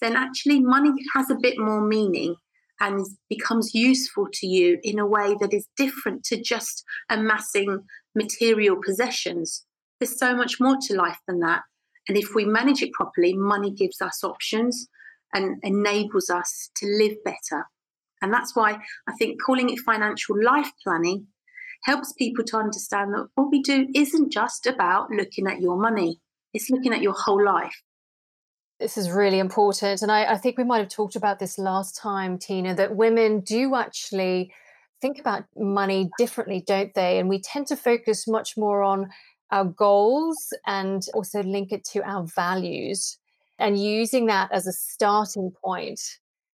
then 0.01 0.15
actually 0.15 0.59
money 0.59 0.91
has 1.15 1.29
a 1.29 1.35
bit 1.35 1.57
more 1.57 1.81
meaning 1.81 2.35
and 2.79 3.05
becomes 3.29 3.73
useful 3.73 4.27
to 4.31 4.47
you 4.47 4.77
in 4.83 4.99
a 4.99 5.05
way 5.05 5.35
that 5.39 5.53
is 5.53 5.67
different 5.75 6.23
to 6.25 6.41
just 6.41 6.83
amassing 7.09 7.79
material 8.15 8.77
possessions. 8.83 9.65
There's 9.99 10.19
so 10.19 10.35
much 10.35 10.59
more 10.59 10.77
to 10.81 10.95
life 10.95 11.17
than 11.27 11.39
that. 11.39 11.63
And 12.07 12.17
if 12.17 12.33
we 12.33 12.45
manage 12.45 12.81
it 12.81 12.93
properly, 12.93 13.33
money 13.33 13.71
gives 13.71 14.01
us 14.01 14.23
options 14.23 14.87
and 15.33 15.57
enables 15.63 16.29
us 16.29 16.69
to 16.77 16.87
live 16.87 17.17
better. 17.23 17.65
And 18.21 18.33
that's 18.33 18.55
why 18.55 18.77
I 19.07 19.13
think 19.19 19.41
calling 19.41 19.69
it 19.69 19.79
financial 19.79 20.41
life 20.41 20.71
planning 20.83 21.27
helps 21.83 22.13
people 22.13 22.43
to 22.45 22.57
understand 22.57 23.13
that 23.13 23.27
what 23.35 23.51
we 23.51 23.61
do 23.61 23.87
isn't 23.93 24.31
just 24.31 24.65
about 24.65 25.11
looking 25.11 25.47
at 25.47 25.61
your 25.61 25.77
money, 25.77 26.19
it's 26.53 26.69
looking 26.69 26.93
at 26.93 27.01
your 27.01 27.13
whole 27.13 27.43
life. 27.43 27.83
This 28.79 28.97
is 28.97 29.09
really 29.09 29.39
important. 29.39 30.01
And 30.01 30.11
I, 30.11 30.33
I 30.33 30.37
think 30.37 30.57
we 30.57 30.63
might 30.63 30.79
have 30.79 30.89
talked 30.89 31.15
about 31.15 31.39
this 31.39 31.57
last 31.57 31.97
time, 31.97 32.37
Tina, 32.37 32.75
that 32.75 32.95
women 32.95 33.41
do 33.41 33.75
actually 33.75 34.53
think 35.01 35.19
about 35.19 35.45
money 35.55 36.09
differently, 36.17 36.63
don't 36.65 36.93
they? 36.93 37.19
And 37.19 37.29
we 37.29 37.39
tend 37.39 37.67
to 37.67 37.75
focus 37.75 38.27
much 38.27 38.55
more 38.57 38.83
on 38.83 39.09
our 39.51 39.65
goals 39.65 40.53
and 40.65 41.05
also 41.13 41.41
link 41.43 41.71
it 41.71 41.83
to 41.85 42.01
our 42.03 42.23
values. 42.23 43.17
And 43.59 43.81
using 43.81 44.27
that 44.27 44.51
as 44.51 44.67
a 44.67 44.73
starting 44.73 45.51
point 45.63 45.99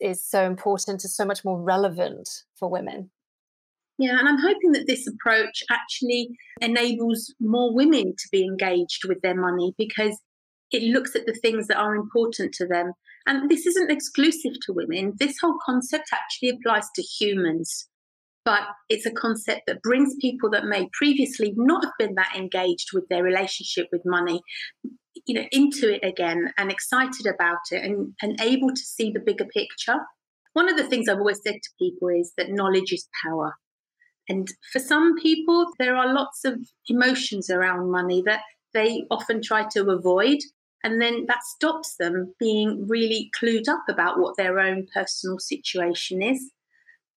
is 0.01 0.25
so 0.25 0.45
important, 0.45 1.05
is 1.05 1.17
so 1.17 1.25
much 1.25 1.45
more 1.45 1.61
relevant 1.61 2.29
for 2.55 2.69
women. 2.69 3.11
Yeah, 3.99 4.19
and 4.19 4.29
I'm 4.29 4.39
hoping 4.39 4.73
that 4.73 4.87
this 4.87 5.07
approach 5.07 5.63
actually 5.71 6.31
enables 6.61 7.33
more 7.41 7.75
women 7.75 8.15
to 8.17 8.29
be 8.33 8.43
engaged 8.43 9.07
with 9.07 9.21
their 9.23 9.35
money 9.35 9.75
because 9.79 10.19
it 10.71 10.83
looks 10.83 11.15
at 11.15 11.27
the 11.27 11.35
things 11.35 11.67
that 11.69 11.77
are 11.77 11.95
important 11.95 12.53
to 12.55 12.67
them. 12.67 12.93
And 13.27 13.51
this 13.51 13.67
isn't 13.67 13.91
exclusive 13.91 14.53
to 14.67 14.73
women. 14.73 15.13
This 15.19 15.39
whole 15.41 15.59
concept 15.65 16.09
actually 16.13 16.49
applies 16.49 16.89
to 16.97 17.03
humans. 17.03 17.89
But 18.45 18.63
it's 18.89 19.07
a 19.07 19.13
concept 19.13 19.63
that 19.67 19.83
brings 19.83 20.17
people 20.21 20.51
that 20.51 20.65
may 20.65 20.89
previously 20.93 21.53
not 21.57 21.85
have 21.85 21.93
been 21.99 22.15
that 22.17 22.35
engaged 22.37 22.89
with 22.93 23.09
their 23.09 23.23
relationship 23.23 23.87
with 23.93 24.03
money 24.05 24.43
you 25.27 25.35
know 25.35 25.47
into 25.53 25.93
it 25.93 26.05
again 26.05 26.53
and 26.59 26.71
excited 26.71 27.27
about 27.27 27.59
it 27.71 27.85
and, 27.85 28.15
and 28.23 28.41
able 28.41 28.71
to 28.71 28.81
see 28.81 29.11
the 29.11 29.21
bigger 29.21 29.45
picture. 29.45 29.97
One 30.53 30.69
of 30.69 30.77
the 30.77 30.85
things 30.85 31.09
i've 31.09 31.19
always 31.19 31.41
said 31.45 31.55
to 31.63 31.71
people 31.79 32.09
is 32.09 32.33
that 32.37 32.51
knowledge 32.51 32.93
is 32.93 33.09
power. 33.25 33.55
And 34.29 34.49
for 34.73 34.79
some 34.79 35.17
people 35.21 35.73
there 35.79 35.97
are 35.97 36.13
lots 36.13 36.45
of 36.45 36.59
emotions 36.89 37.51
around 37.51 37.91
money 37.91 38.23
that 38.27 38.41
they 38.75 39.05
often 39.11 39.43
try 39.43 39.67
to 39.73 39.91
avoid. 39.91 40.39
And 40.85 41.01
then 41.01 41.27
that 41.29 41.45
stops 41.45 41.95
them 41.99 42.35
being 42.41 42.87
really 42.89 43.31
clued 43.41 43.69
up 43.69 43.85
about 43.89 44.19
what 44.19 44.37
their 44.37 44.59
own 44.59 44.87
personal 44.93 45.39
situation 45.39 46.23
is 46.23 46.51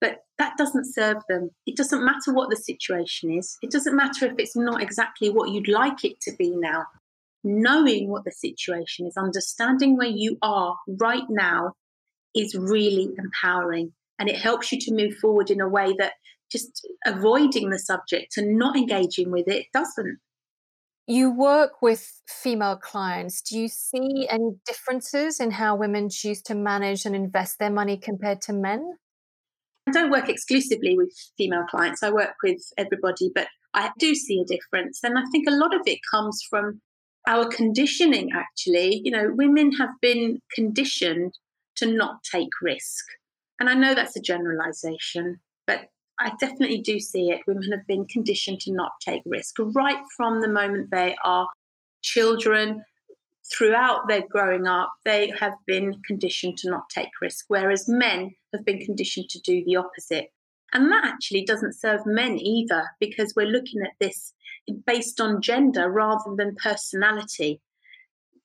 but 0.02 0.20
that 0.38 0.58
doesn't 0.58 0.94
serve 0.94 1.18
them. 1.30 1.50
It 1.66 1.78
doesn't 1.78 2.04
matter 2.04 2.34
what 2.34 2.50
the 2.50 2.56
situation 2.56 3.32
is. 3.32 3.58
It 3.62 3.72
doesn't 3.72 3.96
matter 3.96 4.26
if 4.26 4.34
it's 4.38 4.56
not 4.56 4.82
exactly 4.82 5.30
what 5.30 5.50
you'd 5.50 5.68
like 5.68 6.04
it 6.04 6.20
to 6.22 6.34
be 6.38 6.52
now 6.56 6.86
knowing 7.46 8.10
what 8.10 8.26
the 8.26 8.32
situation 8.32 9.06
is, 9.06 9.16
understanding 9.16 9.96
where 9.96 10.08
you 10.08 10.38
are 10.42 10.76
right 11.00 11.30
now 11.30 11.74
is 12.36 12.56
really 12.56 13.14
empowering. 13.18 13.94
And 14.20 14.28
it 14.28 14.38
helps 14.38 14.72
you 14.72 14.80
to 14.82 14.94
move 14.94 15.16
forward 15.16 15.52
in 15.52 15.62
a 15.62 15.70
way 15.70 15.94
that 16.00 16.14
just 16.52 16.86
avoiding 17.06 17.70
the 17.70 17.80
subject 17.80 18.38
and 18.38 18.58
not 18.58 18.76
engaging 18.76 19.32
with 19.32 19.48
it 19.48 19.68
doesn't. 19.74 20.18
You 21.08 21.30
work 21.30 21.84
with 21.84 22.20
female 22.28 22.78
clients. 22.78 23.42
Do 23.42 23.60
you 23.60 23.68
see 23.68 24.28
any 24.28 24.56
differences 24.66 25.40
in 25.40 25.52
how 25.52 25.76
women 25.76 26.10
choose 26.10 26.42
to 26.44 26.56
manage 26.56 27.06
and 27.06 27.16
invest 27.16 27.60
their 27.60 27.70
money 27.70 27.98
compared 27.98 28.42
to 28.44 28.54
men? 28.54 28.98
I 29.88 29.92
don't 29.92 30.12
work 30.12 30.30
exclusively 30.30 30.98
with 30.98 31.14
female 31.38 31.66
clients. 31.70 32.02
I 32.02 32.10
work 32.10 32.36
with 32.44 32.62
everybody, 32.78 33.32
but 33.34 33.48
I 33.74 33.92
do 34.00 34.16
see 34.16 34.40
a 34.40 34.46
difference. 34.46 35.02
And 35.04 35.18
I 35.18 35.24
think 35.32 35.48
a 35.48 35.56
lot 35.56 35.76
of 35.76 35.82
it 35.86 36.00
comes 36.10 36.42
from 36.50 36.82
our 37.28 37.48
conditioning, 37.48 38.32
actually. 38.34 39.02
You 39.04 39.12
know, 39.12 39.32
women 39.34 39.72
have 39.74 39.92
been 40.02 40.42
conditioned 40.54 41.34
to 41.78 41.86
not 41.86 42.24
take 42.24 42.50
risk. 42.62 43.06
And 43.60 43.70
I 43.70 43.74
know 43.74 43.94
that's 43.94 44.16
a 44.16 44.22
generalization, 44.22 45.40
but 45.68 45.90
I 46.20 46.32
definitely 46.40 46.80
do 46.80 47.00
see 47.00 47.30
it. 47.30 47.42
Women 47.48 47.72
have 47.72 47.86
been 47.88 48.06
conditioned 48.06 48.62
to 48.62 48.72
not 48.72 48.92
take 49.02 49.22
risk 49.26 49.56
right 49.60 50.02
from 50.16 50.42
the 50.42 50.48
moment 50.48 50.90
they 50.92 51.16
are 51.24 51.48
children. 52.02 52.84
Throughout 53.54 54.08
their 54.08 54.24
growing 54.28 54.68
up, 54.68 54.92
they 55.04 55.32
have 55.40 55.54
been 55.68 56.02
conditioned 56.06 56.58
to 56.60 56.70
not 56.70 56.90
take 56.90 57.10
risk, 57.22 57.46
whereas 57.48 57.88
men 57.88 58.36
have 58.54 58.66
been 58.66 58.80
conditioned 58.80 59.30
to 59.30 59.40
do 59.42 59.64
the 59.66 59.76
opposite. 59.76 60.32
And 60.74 60.92
that 60.92 61.06
actually 61.06 61.46
doesn't 61.46 61.80
serve 61.80 62.06
men 62.06 62.40
either, 62.40 62.90
because 63.00 63.34
we're 63.36 63.46
looking 63.46 63.82
at 63.84 63.94
this 64.00 64.34
based 64.86 65.22
on 65.22 65.42
gender 65.42 65.90
rather 65.90 66.36
than 66.36 66.56
personality. 66.56 67.62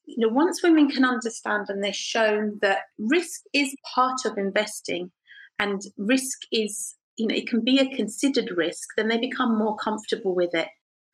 You 0.04 0.26
know, 0.26 0.34
once 0.34 0.62
women 0.62 0.90
can 0.90 1.04
understand 1.04 1.66
and 1.68 1.82
they're 1.82 1.92
shown 1.92 2.58
that 2.60 2.80
risk 2.98 3.40
is 3.54 3.74
part 3.94 4.26
of 4.26 4.36
investing 4.36 5.12
and 5.58 5.80
risk 5.96 6.40
is 6.52 6.94
you 7.20 7.26
know, 7.26 7.34
it 7.34 7.48
can 7.48 7.62
be 7.62 7.78
a 7.78 7.96
considered 7.96 8.50
risk, 8.56 8.88
then 8.96 9.08
they 9.08 9.18
become 9.18 9.58
more 9.58 9.76
comfortable 9.76 10.34
with 10.34 10.54
it. 10.54 10.68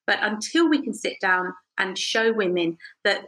But 0.06 0.18
until 0.22 0.68
we 0.68 0.80
can 0.80 0.94
sit 0.94 1.14
down 1.20 1.52
and 1.78 1.98
show 1.98 2.32
women 2.32 2.78
that 3.02 3.26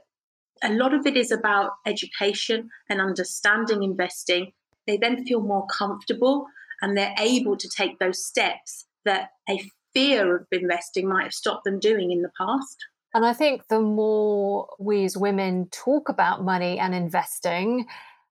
a 0.62 0.72
lot 0.72 0.94
of 0.94 1.06
it 1.06 1.16
is 1.16 1.30
about 1.30 1.72
education 1.86 2.70
and 2.88 3.00
understanding 3.00 3.82
investing, 3.82 4.52
they 4.86 4.96
then 4.96 5.24
feel 5.24 5.40
more 5.40 5.66
comfortable 5.66 6.46
and 6.80 6.96
they're 6.96 7.14
able 7.18 7.56
to 7.56 7.68
take 7.68 7.98
those 7.98 8.24
steps 8.24 8.86
that 9.04 9.30
a 9.48 9.60
fear 9.94 10.36
of 10.36 10.46
investing 10.52 11.08
might 11.08 11.24
have 11.24 11.32
stopped 11.32 11.64
them 11.64 11.78
doing 11.78 12.12
in 12.12 12.22
the 12.22 12.30
past. 12.38 12.76
And 13.14 13.24
I 13.24 13.32
think 13.32 13.68
the 13.68 13.80
more 13.80 14.68
we 14.78 15.04
as 15.04 15.16
women 15.16 15.68
talk 15.70 16.08
about 16.08 16.44
money 16.44 16.78
and 16.78 16.94
investing, 16.94 17.86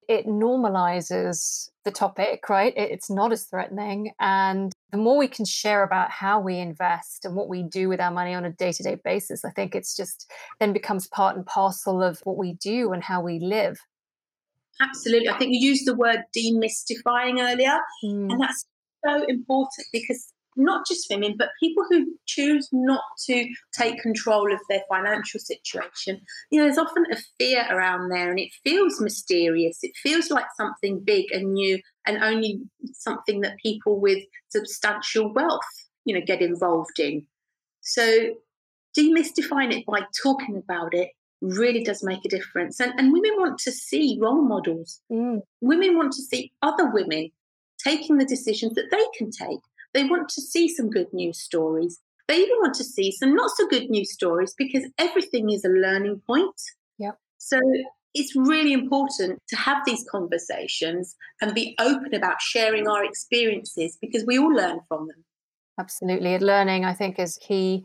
it 0.08 0.26
normalizes 0.26 1.70
the 1.84 1.92
topic, 1.92 2.50
right? 2.50 2.74
It's 2.76 3.10
not 3.10 3.32
as 3.32 3.44
threatening. 3.44 4.12
And 4.20 4.72
the 4.92 4.98
more 4.98 5.18
we 5.18 5.28
can 5.28 5.46
share 5.46 5.84
about 5.84 6.12
how 6.12 6.40
we 6.40 6.60
invest 6.60 7.26
and 7.26 7.36
what 7.36 7.50
we 7.50 7.64
do 7.64 7.90
with 7.90 8.00
our 8.00 8.12
money 8.12 8.34
on 8.34 8.46
a 8.46 8.52
day 8.52 8.72
to 8.72 8.84
day 8.84 8.96
basis, 9.04 9.44
I 9.44 9.52
think 9.52 9.76
it's 9.76 9.96
just 9.96 10.32
then 10.60 10.74
becomes 10.74 11.08
part 11.08 11.36
and 11.36 11.46
parcel 11.46 12.02
of 12.02 12.20
what 12.24 12.38
we 12.38 12.54
do 12.54 12.94
and 12.94 13.04
how 13.04 13.22
we 13.22 13.40
live. 13.40 13.80
Absolutely. 14.82 15.30
I 15.30 15.38
think 15.38 15.52
you 15.54 15.70
used 15.70 15.88
the 15.88 15.96
word 15.96 16.24
demystifying 16.36 17.42
earlier, 17.42 17.80
mm. 18.06 18.32
and 18.32 18.40
that's 18.40 18.66
so 19.04 19.26
important 19.26 19.88
because 19.92 20.32
not 20.58 20.86
just 20.88 21.08
women, 21.10 21.36
but 21.38 21.50
people 21.60 21.86
who 21.90 22.14
choose 22.26 22.68
not 22.72 23.04
to 23.28 23.48
take 23.74 24.02
control 24.02 24.52
of 24.52 24.60
their 24.70 24.82
financial 24.90 25.40
situation. 25.40 26.20
You 26.52 26.60
know, 26.60 26.66
there's 26.66 26.78
often 26.78 27.06
a 27.12 27.18
fear 27.38 27.66
around 27.70 28.10
there 28.10 28.30
and 28.30 28.40
it 28.40 28.50
feels 28.64 29.00
mysterious. 29.00 29.80
It 29.84 29.96
feels 30.02 30.30
like 30.30 30.46
something 30.58 31.02
big 31.04 31.26
and 31.32 31.54
new 31.54 31.80
and 32.06 32.24
only 32.24 32.62
something 32.94 33.42
that 33.42 33.58
people 33.64 34.00
with 34.00 34.24
substantial 34.50 35.34
wealth, 35.34 35.62
you 36.06 36.14
know, 36.14 36.26
get 36.26 36.42
involved 36.42 37.00
in. 37.00 37.26
So 37.82 38.36
demystifying 38.98 39.74
it 39.74 39.86
by 39.86 40.02
talking 40.24 40.58
about 40.58 40.94
it 40.94 41.10
really 41.42 41.84
does 41.84 42.04
make 42.04 42.26
a 42.26 42.30
difference. 42.30 42.80
And, 42.80 42.94
and 42.98 43.14
women 43.14 43.32
want 43.38 43.60
to 43.60 43.72
see 43.72 44.18
role 44.20 44.42
models. 44.42 45.02
Mm. 45.12 45.42
Women 45.62 45.96
want 45.96 46.14
to 46.14 46.22
see 46.22 46.52
other 46.62 46.90
women 46.92 47.30
taking 47.84 48.18
the 48.18 48.26
decisions 48.26 48.74
that 48.74 48.90
they 48.92 49.04
can 49.18 49.30
take 49.30 49.60
they 49.94 50.04
want 50.04 50.30
to 50.30 50.42
see 50.42 50.68
some 50.68 50.90
good 50.90 51.14
news 51.14 51.40
stories. 51.40 52.00
They 52.28 52.38
even 52.38 52.58
want 52.60 52.76
to 52.76 52.84
see 52.84 53.12
some 53.12 53.34
not 53.36 53.52
so 53.52 53.68
good 53.68 53.90
news 53.90 54.12
stories 54.14 54.54
because 54.58 54.86
everything 54.98 55.50
is 55.50 55.64
a 55.64 55.70
learning 55.70 56.22
point. 56.28 56.60
Yeah. 56.98 57.12
So 57.38 57.60
it's 58.14 58.36
really 58.36 58.74
important 58.74 59.40
to 59.50 59.56
have 59.56 59.78
these 59.86 60.06
conversations 60.10 61.16
and 61.42 61.54
be 61.54 61.76
open 61.80 62.14
about 62.14 62.42
sharing 62.42 62.88
our 62.88 63.04
experiences 63.04 63.98
because 64.02 64.26
we 64.26 64.38
all 64.38 64.54
learn 64.54 64.80
from 64.88 65.08
them. 65.08 65.24
Absolutely. 65.80 66.38
Learning, 66.40 66.84
I 66.84 66.94
think, 66.94 67.20
is 67.20 67.38
key. 67.38 67.84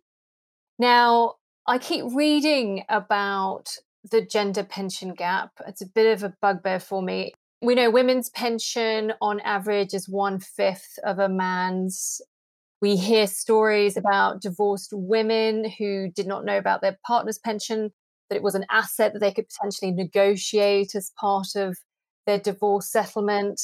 Now, 0.79 1.35
I 1.67 1.79
keep 1.79 2.07
reading 2.15 2.85
about 2.89 3.77
the 4.11 4.23
gender 4.23 4.65
pension 4.65 5.15
gap. 5.15 5.53
It's 5.67 5.83
a 5.83 5.87
bit 5.87 6.13
of 6.13 6.25
a 6.25 6.35
bugbear 6.41 6.81
for 6.81 7.03
me 7.03 7.33
we 7.63 7.77
know 7.77 7.91
women's 7.91 8.29
pension 8.31 9.13
on 9.21 9.41
average 9.41 9.95
is 9.95 10.09
one 10.09 10.41
fifth 10.41 10.99
of 11.05 11.21
a 11.21 11.29
man's. 11.29 12.21
We 12.81 12.97
hear 12.97 13.29
stories 13.29 13.97
about 13.97 14.43
divorced 14.43 14.91
women 14.93 15.71
who 15.79 16.11
did 16.11 16.27
not 16.27 16.45
know 16.45 16.59
about 16.59 16.81
their 16.81 16.99
partner's 17.07 17.39
pension, 17.39 17.93
that 18.29 18.37
it 18.37 18.43
was 18.43 18.57
an 18.57 18.67
asset 18.69 19.13
that 19.13 19.21
they 19.21 19.33
could 19.33 19.47
potentially 19.49 19.93
negotiate 19.93 20.97
as 20.97 21.13
part 21.19 21.55
of 21.55 21.79
their 22.27 22.41
divorce 22.41 22.91
settlement. 22.91 23.61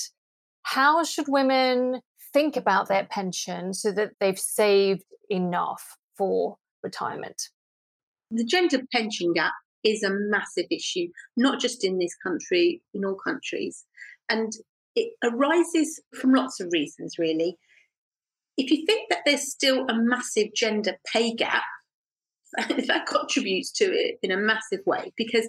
How 0.63 1.03
should 1.03 1.27
women 1.27 2.01
think 2.33 2.57
about 2.57 2.89
their 2.89 3.05
pension 3.11 3.75
so 3.75 3.91
that 3.91 4.13
they've 4.21 4.39
saved 4.39 5.05
enough 5.29 5.97
for 6.17 6.57
retirement? 6.85 7.49
The 8.31 8.45
gender 8.45 8.81
pension 8.93 9.33
gap 9.33 9.55
is 9.85 10.03
a 10.03 10.11
massive 10.11 10.67
issue, 10.71 11.09
not 11.37 11.61
just 11.61 11.85
in 11.85 11.99
this 11.99 12.15
country, 12.23 12.83
in 12.95 13.05
all 13.05 13.15
countries. 13.15 13.85
And 14.29 14.53
it 14.95 15.13
arises 15.23 16.01
from 16.15 16.35
lots 16.35 16.61
of 16.61 16.69
reasons, 16.73 17.19
really. 17.19 17.57
If 18.57 18.71
you 18.71 18.85
think 18.87 19.09
that 19.11 19.21
there's 19.25 19.51
still 19.51 19.87
a 19.89 19.95
massive 19.95 20.53
gender 20.55 20.97
pay 21.13 21.35
gap, 21.35 21.63
that 22.57 23.07
contributes 23.07 23.71
to 23.73 23.85
it 23.85 24.19
in 24.23 24.31
a 24.31 24.37
massive 24.37 24.81
way 24.87 25.13
because 25.17 25.47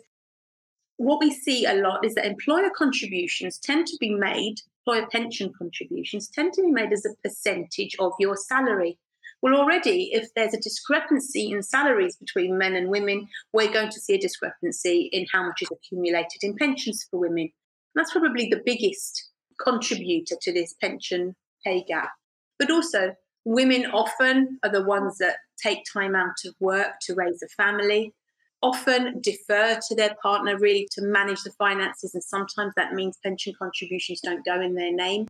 what 0.97 1.21
we 1.21 1.31
see 1.31 1.65
a 1.65 1.75
lot 1.75 2.03
is 2.03 2.13
that 2.15 2.25
employer 2.25 2.69
contributions 2.77 3.57
tend 3.57 3.87
to 3.87 3.97
be 4.01 4.13
made, 4.13 4.55
employer 4.85 5.07
pension 5.09 5.51
contributions 5.57 6.27
tend 6.27 6.51
to 6.53 6.61
be 6.61 6.71
made 6.71 6.91
as 6.91 7.05
a 7.05 7.15
percentage 7.23 7.95
of 7.99 8.11
your 8.19 8.35
salary. 8.35 8.97
Well, 9.41 9.55
already, 9.55 10.09
if 10.11 10.33
there's 10.35 10.53
a 10.53 10.59
discrepancy 10.59 11.51
in 11.51 11.63
salaries 11.63 12.17
between 12.17 12.57
men 12.57 12.75
and 12.75 12.89
women, 12.89 13.27
we're 13.53 13.71
going 13.71 13.89
to 13.89 13.99
see 13.99 14.15
a 14.15 14.19
discrepancy 14.19 15.09
in 15.13 15.25
how 15.31 15.43
much 15.43 15.61
is 15.61 15.69
accumulated 15.71 16.41
in 16.41 16.55
pensions 16.57 17.07
for 17.09 17.19
women. 17.21 17.49
That's 17.95 18.11
probably 18.11 18.49
the 18.49 18.61
biggest 18.65 19.29
contributor 19.63 20.35
to 20.41 20.53
this 20.53 20.75
pension 20.81 21.35
pay 21.65 21.83
gap. 21.87 22.09
But 22.57 22.69
also, 22.69 23.15
women 23.45 23.85
often 23.85 24.59
are 24.63 24.71
the 24.71 24.83
ones 24.83 25.17
that 25.19 25.37
take 25.61 25.83
time 25.91 26.15
out 26.15 26.35
of 26.45 26.53
work 26.59 26.93
to 27.03 27.15
raise 27.15 27.41
a 27.41 27.47
family, 27.61 28.13
often 28.61 29.21
defer 29.21 29.79
to 29.87 29.95
their 29.95 30.15
partner 30.21 30.57
really 30.57 30.85
to 30.91 31.01
manage 31.01 31.43
the 31.43 31.51
finances, 31.51 32.13
and 32.13 32.23
sometimes 32.23 32.73
that 32.75 32.93
means 32.93 33.17
pension 33.23 33.53
contributions 33.57 34.19
don't 34.19 34.45
go 34.45 34.59
in 34.59 34.75
their 34.75 34.93
name. 34.93 35.27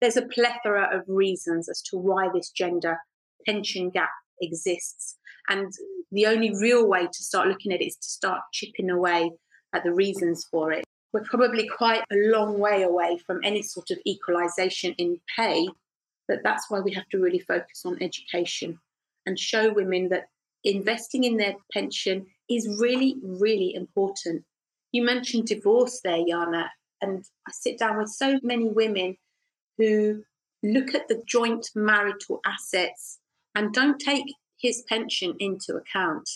There's 0.00 0.16
a 0.16 0.26
plethora 0.26 0.88
of 0.96 1.02
reasons 1.08 1.68
as 1.68 1.82
to 1.90 1.98
why 1.98 2.28
this 2.32 2.50
gender 2.50 2.98
pension 3.46 3.90
gap 3.90 4.10
exists. 4.40 5.16
And 5.48 5.72
the 6.12 6.26
only 6.26 6.54
real 6.58 6.86
way 6.86 7.06
to 7.06 7.24
start 7.24 7.48
looking 7.48 7.72
at 7.72 7.80
it 7.80 7.86
is 7.86 7.96
to 7.96 8.08
start 8.08 8.40
chipping 8.52 8.90
away 8.90 9.32
at 9.74 9.84
the 9.84 9.92
reasons 9.92 10.46
for 10.50 10.72
it 10.72 10.84
we're 11.12 11.24
probably 11.24 11.66
quite 11.68 12.02
a 12.12 12.16
long 12.16 12.58
way 12.58 12.82
away 12.82 13.18
from 13.26 13.40
any 13.42 13.62
sort 13.62 13.90
of 13.90 13.98
equalisation 14.06 14.94
in 14.98 15.20
pay. 15.36 15.68
But 16.26 16.40
that's 16.44 16.70
why 16.70 16.80
we 16.80 16.92
have 16.92 17.08
to 17.08 17.18
really 17.18 17.38
focus 17.38 17.82
on 17.84 18.02
education 18.02 18.78
and 19.24 19.38
show 19.38 19.72
women 19.72 20.10
that 20.10 20.26
investing 20.64 21.24
in 21.24 21.36
their 21.38 21.54
pension 21.72 22.26
is 22.50 22.78
really, 22.78 23.16
really 23.22 23.74
important. 23.74 24.44
You 24.92 25.02
mentioned 25.02 25.46
divorce 25.46 26.00
there, 26.02 26.18
Yana, 26.18 26.66
and 27.00 27.24
I 27.46 27.52
sit 27.52 27.78
down 27.78 27.98
with 27.98 28.08
so 28.08 28.38
many 28.42 28.68
women 28.68 29.16
who 29.78 30.22
look 30.62 30.94
at 30.94 31.08
the 31.08 31.22
joint 31.26 31.70
marital 31.74 32.40
assets 32.44 33.17
and 33.58 33.72
don't 33.72 33.98
take 33.98 34.32
his 34.56 34.84
pension 34.88 35.34
into 35.38 35.74
account. 35.74 36.28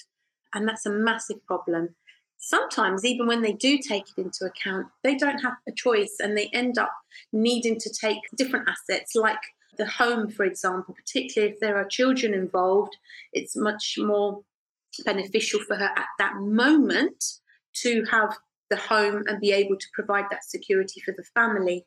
And 0.52 0.68
that's 0.68 0.86
a 0.86 0.90
massive 0.90 1.44
problem 1.46 1.94
sometimes 2.44 3.04
even 3.04 3.28
when 3.28 3.40
they 3.40 3.52
do 3.52 3.78
take 3.78 4.02
it 4.16 4.20
into 4.20 4.44
account 4.44 4.88
they 5.04 5.14
don't 5.14 5.38
have 5.38 5.54
a 5.68 5.72
choice 5.72 6.16
and 6.18 6.36
they 6.36 6.48
end 6.48 6.76
up 6.76 6.90
needing 7.32 7.78
to 7.78 7.88
take 7.88 8.18
different 8.36 8.68
assets 8.68 9.14
like 9.14 9.38
the 9.78 9.86
home 9.86 10.28
for 10.28 10.44
example 10.44 10.92
particularly 10.92 11.54
if 11.54 11.60
there 11.60 11.76
are 11.76 11.84
children 11.84 12.34
involved 12.34 12.96
it's 13.32 13.56
much 13.56 13.94
more 13.96 14.42
beneficial 15.04 15.60
for 15.60 15.76
her 15.76 15.90
at 15.96 16.08
that 16.18 16.34
moment 16.34 17.24
to 17.72 18.04
have 18.10 18.36
the 18.70 18.76
home 18.76 19.22
and 19.28 19.40
be 19.40 19.52
able 19.52 19.76
to 19.76 19.86
provide 19.94 20.24
that 20.30 20.44
security 20.44 21.00
for 21.00 21.14
the 21.16 21.24
family 21.34 21.86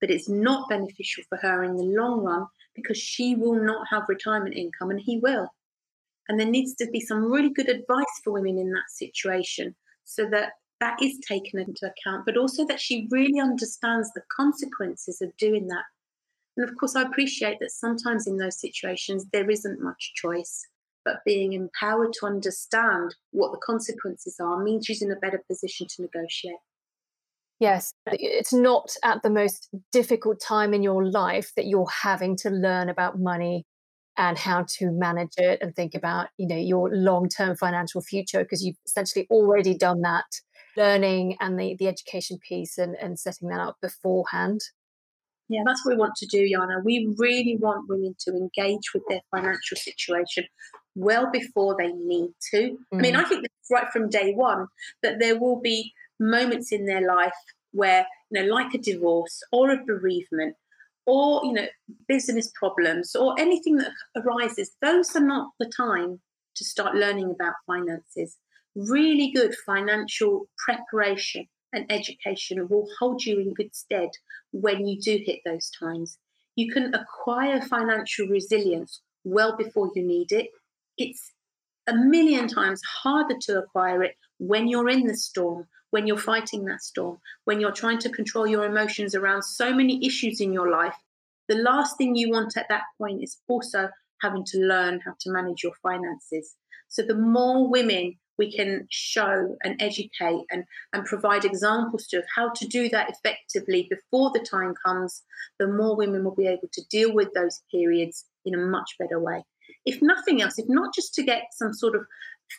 but 0.00 0.08
it's 0.08 0.28
not 0.28 0.68
beneficial 0.68 1.24
for 1.28 1.38
her 1.38 1.64
in 1.64 1.76
the 1.76 1.82
long 1.82 2.22
run 2.22 2.46
because 2.76 2.98
she 2.98 3.34
will 3.34 3.54
not 3.54 3.86
have 3.90 4.04
retirement 4.08 4.54
income 4.54 4.90
and 4.90 5.00
he 5.00 5.18
will. 5.18 5.48
And 6.28 6.38
there 6.38 6.46
needs 6.46 6.74
to 6.76 6.86
be 6.90 7.00
some 7.00 7.24
really 7.24 7.50
good 7.50 7.68
advice 7.68 8.20
for 8.22 8.32
women 8.32 8.58
in 8.58 8.70
that 8.72 8.90
situation 8.90 9.74
so 10.04 10.28
that 10.30 10.52
that 10.80 11.02
is 11.02 11.18
taken 11.26 11.58
into 11.58 11.90
account, 11.90 12.26
but 12.26 12.36
also 12.36 12.66
that 12.66 12.80
she 12.80 13.08
really 13.10 13.40
understands 13.40 14.12
the 14.12 14.22
consequences 14.34 15.22
of 15.22 15.36
doing 15.36 15.66
that. 15.68 15.84
And 16.56 16.68
of 16.68 16.76
course, 16.76 16.96
I 16.96 17.02
appreciate 17.02 17.58
that 17.60 17.70
sometimes 17.70 18.26
in 18.26 18.36
those 18.36 18.60
situations 18.60 19.26
there 19.32 19.48
isn't 19.48 19.82
much 19.82 20.12
choice, 20.14 20.66
but 21.04 21.24
being 21.24 21.52
empowered 21.52 22.12
to 22.14 22.26
understand 22.26 23.14
what 23.30 23.52
the 23.52 23.58
consequences 23.58 24.36
are 24.40 24.62
means 24.62 24.86
she's 24.86 25.02
in 25.02 25.12
a 25.12 25.16
better 25.16 25.42
position 25.48 25.86
to 25.88 26.02
negotiate. 26.02 26.56
Yes, 27.58 27.94
it's 28.06 28.52
not 28.52 28.90
at 29.02 29.22
the 29.22 29.30
most 29.30 29.70
difficult 29.90 30.40
time 30.40 30.74
in 30.74 30.82
your 30.82 31.08
life 31.08 31.52
that 31.56 31.66
you're 31.66 31.88
having 32.02 32.36
to 32.38 32.50
learn 32.50 32.90
about 32.90 33.18
money 33.18 33.64
and 34.18 34.36
how 34.38 34.64
to 34.78 34.90
manage 34.90 35.32
it 35.36 35.58
and 35.62 35.74
think 35.74 35.94
about, 35.94 36.28
you 36.36 36.46
know, 36.46 36.56
your 36.56 36.90
long-term 36.92 37.56
financial 37.56 38.02
future 38.02 38.42
because 38.42 38.64
you've 38.64 38.76
essentially 38.86 39.26
already 39.30 39.76
done 39.76 40.02
that 40.02 40.24
learning 40.76 41.36
and 41.40 41.58
the, 41.58 41.76
the 41.78 41.88
education 41.88 42.38
piece 42.46 42.76
and, 42.76 42.94
and 43.00 43.18
setting 43.18 43.48
that 43.48 43.60
up 43.60 43.76
beforehand. 43.80 44.60
Yeah, 45.48 45.62
that's 45.64 45.84
what 45.84 45.92
we 45.94 45.98
want 45.98 46.16
to 46.16 46.26
do, 46.26 46.40
Yana. 46.40 46.84
We 46.84 47.14
really 47.18 47.56
want 47.58 47.88
women 47.88 48.14
to 48.20 48.32
engage 48.32 48.92
with 48.92 49.04
their 49.08 49.20
financial 49.30 49.76
situation 49.76 50.44
well 50.94 51.30
before 51.30 51.76
they 51.78 51.92
need 51.92 52.30
to. 52.50 52.58
Mm. 52.58 52.76
I 52.92 52.96
mean. 52.96 53.16
I 53.16 53.24
think 53.24 53.46
right 53.70 53.90
from 53.92 54.08
day 54.08 54.32
one 54.32 54.66
that 55.02 55.18
there 55.20 55.38
will 55.38 55.60
be 55.60 55.92
moments 56.18 56.72
in 56.72 56.86
their 56.86 57.06
life 57.06 57.32
where, 57.72 58.06
you 58.30 58.40
know, 58.42 58.54
like 58.54 58.74
a 58.74 58.78
divorce 58.78 59.42
or 59.52 59.70
a 59.70 59.84
bereavement 59.84 60.56
or, 61.06 61.44
you 61.44 61.52
know, 61.52 61.66
business 62.08 62.50
problems 62.54 63.14
or 63.14 63.38
anything 63.38 63.76
that 63.76 63.92
arises, 64.16 64.72
those 64.82 65.14
are 65.14 65.24
not 65.24 65.50
the 65.58 65.70
time 65.76 66.20
to 66.56 66.64
start 66.64 66.96
learning 66.96 67.30
about 67.30 67.54
finances. 67.66 68.36
Really 68.74 69.30
good 69.32 69.54
financial 69.64 70.48
preparation 70.66 71.46
and 71.72 71.90
education 71.90 72.66
will 72.68 72.88
hold 72.98 73.24
you 73.24 73.38
in 73.38 73.54
good 73.54 73.74
stead 73.74 74.10
when 74.52 74.86
you 74.86 75.00
do 75.00 75.18
hit 75.24 75.40
those 75.44 75.70
times. 75.78 76.18
You 76.56 76.72
can 76.72 76.94
acquire 76.94 77.60
financial 77.60 78.26
resilience 78.28 79.02
well 79.24 79.56
before 79.56 79.90
you 79.94 80.06
need 80.06 80.32
it. 80.32 80.48
It's 80.96 81.32
a 81.86 81.94
million 81.94 82.48
times 82.48 82.80
harder 83.02 83.36
to 83.42 83.58
acquire 83.58 84.02
it 84.02 84.16
when 84.38 84.68
you're 84.68 84.88
in 84.88 85.06
the 85.06 85.16
storm, 85.16 85.66
when 85.90 86.06
you're 86.06 86.18
fighting 86.18 86.64
that 86.66 86.82
storm, 86.82 87.18
when 87.44 87.60
you're 87.60 87.72
trying 87.72 87.98
to 87.98 88.10
control 88.10 88.46
your 88.46 88.64
emotions 88.64 89.14
around 89.14 89.42
so 89.42 89.72
many 89.72 90.04
issues 90.04 90.40
in 90.40 90.52
your 90.52 90.70
life, 90.70 90.96
the 91.48 91.56
last 91.56 91.96
thing 91.96 92.16
you 92.16 92.30
want 92.30 92.56
at 92.56 92.68
that 92.68 92.82
point 92.98 93.22
is 93.22 93.38
also 93.48 93.88
having 94.22 94.44
to 94.46 94.58
learn 94.58 95.00
how 95.04 95.14
to 95.20 95.30
manage 95.30 95.62
your 95.62 95.74
finances. 95.82 96.56
So 96.88 97.02
the 97.02 97.14
more 97.14 97.68
women 97.68 98.16
we 98.38 98.52
can 98.52 98.86
show 98.90 99.56
and 99.64 99.80
educate 99.80 100.44
and, 100.50 100.64
and 100.92 101.04
provide 101.04 101.44
examples 101.44 102.06
to 102.08 102.18
of 102.18 102.24
how 102.34 102.50
to 102.50 102.66
do 102.66 102.88
that 102.90 103.10
effectively 103.10 103.88
before 103.88 104.30
the 104.32 104.40
time 104.40 104.74
comes, 104.84 105.22
the 105.58 105.66
more 105.66 105.96
women 105.96 106.24
will 106.24 106.34
be 106.34 106.46
able 106.46 106.68
to 106.72 106.82
deal 106.90 107.14
with 107.14 107.32
those 107.34 107.62
periods 107.70 108.26
in 108.44 108.54
a 108.54 108.58
much 108.58 108.96
better 108.98 109.18
way. 109.18 109.44
If 109.84 110.02
nothing 110.02 110.42
else, 110.42 110.58
if 110.58 110.66
not 110.68 110.94
just 110.94 111.14
to 111.14 111.22
get 111.22 111.44
some 111.52 111.72
sort 111.72 111.96
of 111.96 112.06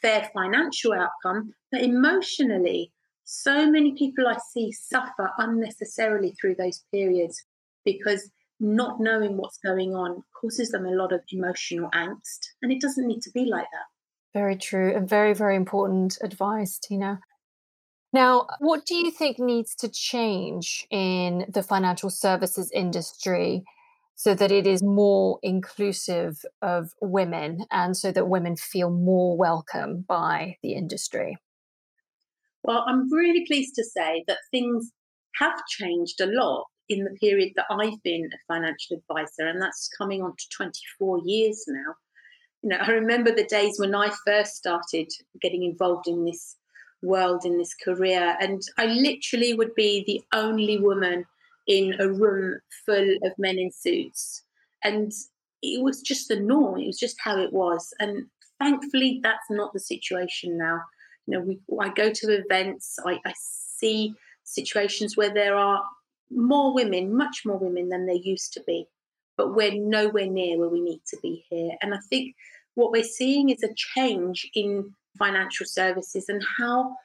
fair 0.02 0.30
financial 0.34 0.94
outcome, 0.94 1.54
but 1.72 1.82
emotionally, 1.82 2.92
so 3.24 3.70
many 3.70 3.94
people 3.98 4.28
I 4.28 4.38
see 4.54 4.72
suffer 4.72 5.32
unnecessarily 5.38 6.34
through 6.40 6.56
those 6.56 6.84
periods 6.94 7.44
because 7.84 8.32
not 8.60 9.00
knowing 9.00 9.38
what's 9.38 9.58
going 9.58 9.94
on 9.94 10.24
causes 10.40 10.70
them 10.70 10.86
a 10.86 10.92
lot 10.92 11.12
of 11.12 11.22
emotional 11.32 11.90
angst. 11.92 12.40
And 12.62 12.72
it 12.72 12.82
doesn't 12.82 13.08
need 13.08 13.22
to 13.22 13.32
be 13.32 13.46
like 13.46 13.68
that. 13.72 14.40
Very 14.40 14.56
true 14.56 14.96
and 14.96 15.08
very, 15.08 15.34
very 15.34 15.56
important 15.56 16.18
advice, 16.22 16.80
Tina. 16.80 17.20
Now, 18.14 18.48
what 18.60 18.86
do 18.86 18.96
you 18.96 19.12
think 19.12 19.40
needs 19.40 19.76
to 19.76 19.90
change 19.90 20.88
in 20.90 21.46
the 21.50 21.62
financial 21.62 22.10
services 22.10 22.72
industry 22.74 23.64
so 24.18 24.34
that 24.34 24.52
it 24.52 24.66
is 24.66 24.82
more 24.82 25.38
inclusive 25.44 26.44
of 26.64 26.92
women 27.02 27.60
and 27.70 27.96
so 27.96 28.12
that 28.12 28.28
women 28.28 28.56
feel 28.58 28.90
more 28.90 29.38
welcome 29.38 30.04
by 30.08 30.58
the 30.64 30.74
industry? 30.74 31.38
Well, 32.64 32.84
I'm 32.88 33.14
really 33.14 33.46
pleased 33.46 33.76
to 33.76 33.84
say 33.84 34.24
that 34.28 34.40
things 34.50 34.92
have 35.36 35.64
changed 35.68 36.20
a 36.20 36.26
lot 36.26 36.66
in 36.90 37.04
the 37.04 37.16
period 37.22 37.54
that 37.58 37.68
I've 37.70 38.02
been 38.02 38.28
a 38.34 38.54
financial 38.54 38.98
advisor, 38.98 39.48
and 39.48 39.62
that's 39.62 39.88
coming 39.96 40.24
on 40.24 40.32
to 40.36 40.46
24 40.50 41.20
years 41.24 41.64
now. 41.68 41.94
You 42.64 42.70
know, 42.70 42.78
I 42.78 42.90
remember 42.90 43.32
the 43.32 43.46
days 43.46 43.80
when 43.80 43.94
I 43.94 44.10
first 44.26 44.56
started 44.56 45.10
getting 45.42 45.64
involved 45.64 46.08
in 46.08 46.26
this 46.26 46.56
world, 47.04 47.46
in 47.46 47.60
this 47.60 47.76
career, 47.76 48.36
and 48.42 48.64
I 48.80 48.88
literally 48.88 49.54
would 49.54 49.76
be 49.76 50.04
the 50.08 50.24
only 50.36 50.80
woman 50.80 51.26
in 51.68 51.96
a 52.00 52.10
room 52.10 52.60
full 52.86 53.18
of 53.24 53.38
men 53.38 53.60
in 53.60 53.72
suits. 53.72 54.44
And 54.84 55.12
it 55.62 55.84
was 55.84 56.02
just 56.02 56.28
the 56.28 56.40
norm, 56.40 56.80
it 56.80 56.88
was 56.88 57.00
just 57.00 57.18
how 57.20 57.38
it 57.38 57.52
was. 57.52 57.94
And 58.00 58.28
thankfully, 58.60 59.20
that's 59.24 59.50
not 59.50 59.74
the 59.74 59.80
situation 59.80 60.58
now. 60.58 60.82
You 61.26 61.34
know, 61.34 61.40
we, 61.42 61.60
I 61.80 61.90
go 61.90 62.12
to 62.12 62.28
events, 62.32 62.98
I, 63.06 63.20
I 63.26 63.34
see 63.36 64.14
situations 64.44 65.18
where 65.18 65.34
there 65.34 65.56
are 65.56 65.84
more 66.32 66.74
women, 66.74 67.16
much 67.16 67.44
more 67.46 67.58
women 67.58 67.90
than 67.90 68.06
there 68.06 68.16
used 68.16 68.54
to 68.54 68.64
be, 68.66 68.88
but 69.36 69.56
we're 69.56 69.74
nowhere 69.74 70.28
near 70.28 70.58
where 70.58 70.70
we 70.70 70.82
need 70.82 71.02
to 71.08 71.18
be 71.22 71.46
here. 71.50 71.72
And 71.82 71.94
I 71.94 72.00
think 72.10 72.36
what 72.76 72.92
we're 72.92 73.04
seeing 73.04 73.50
is 73.50 73.64
a 73.64 73.74
change 73.76 74.50
in 74.54 74.94
financial 75.18 75.66
services 75.66 76.30
and 76.30 76.44
how 76.58 76.96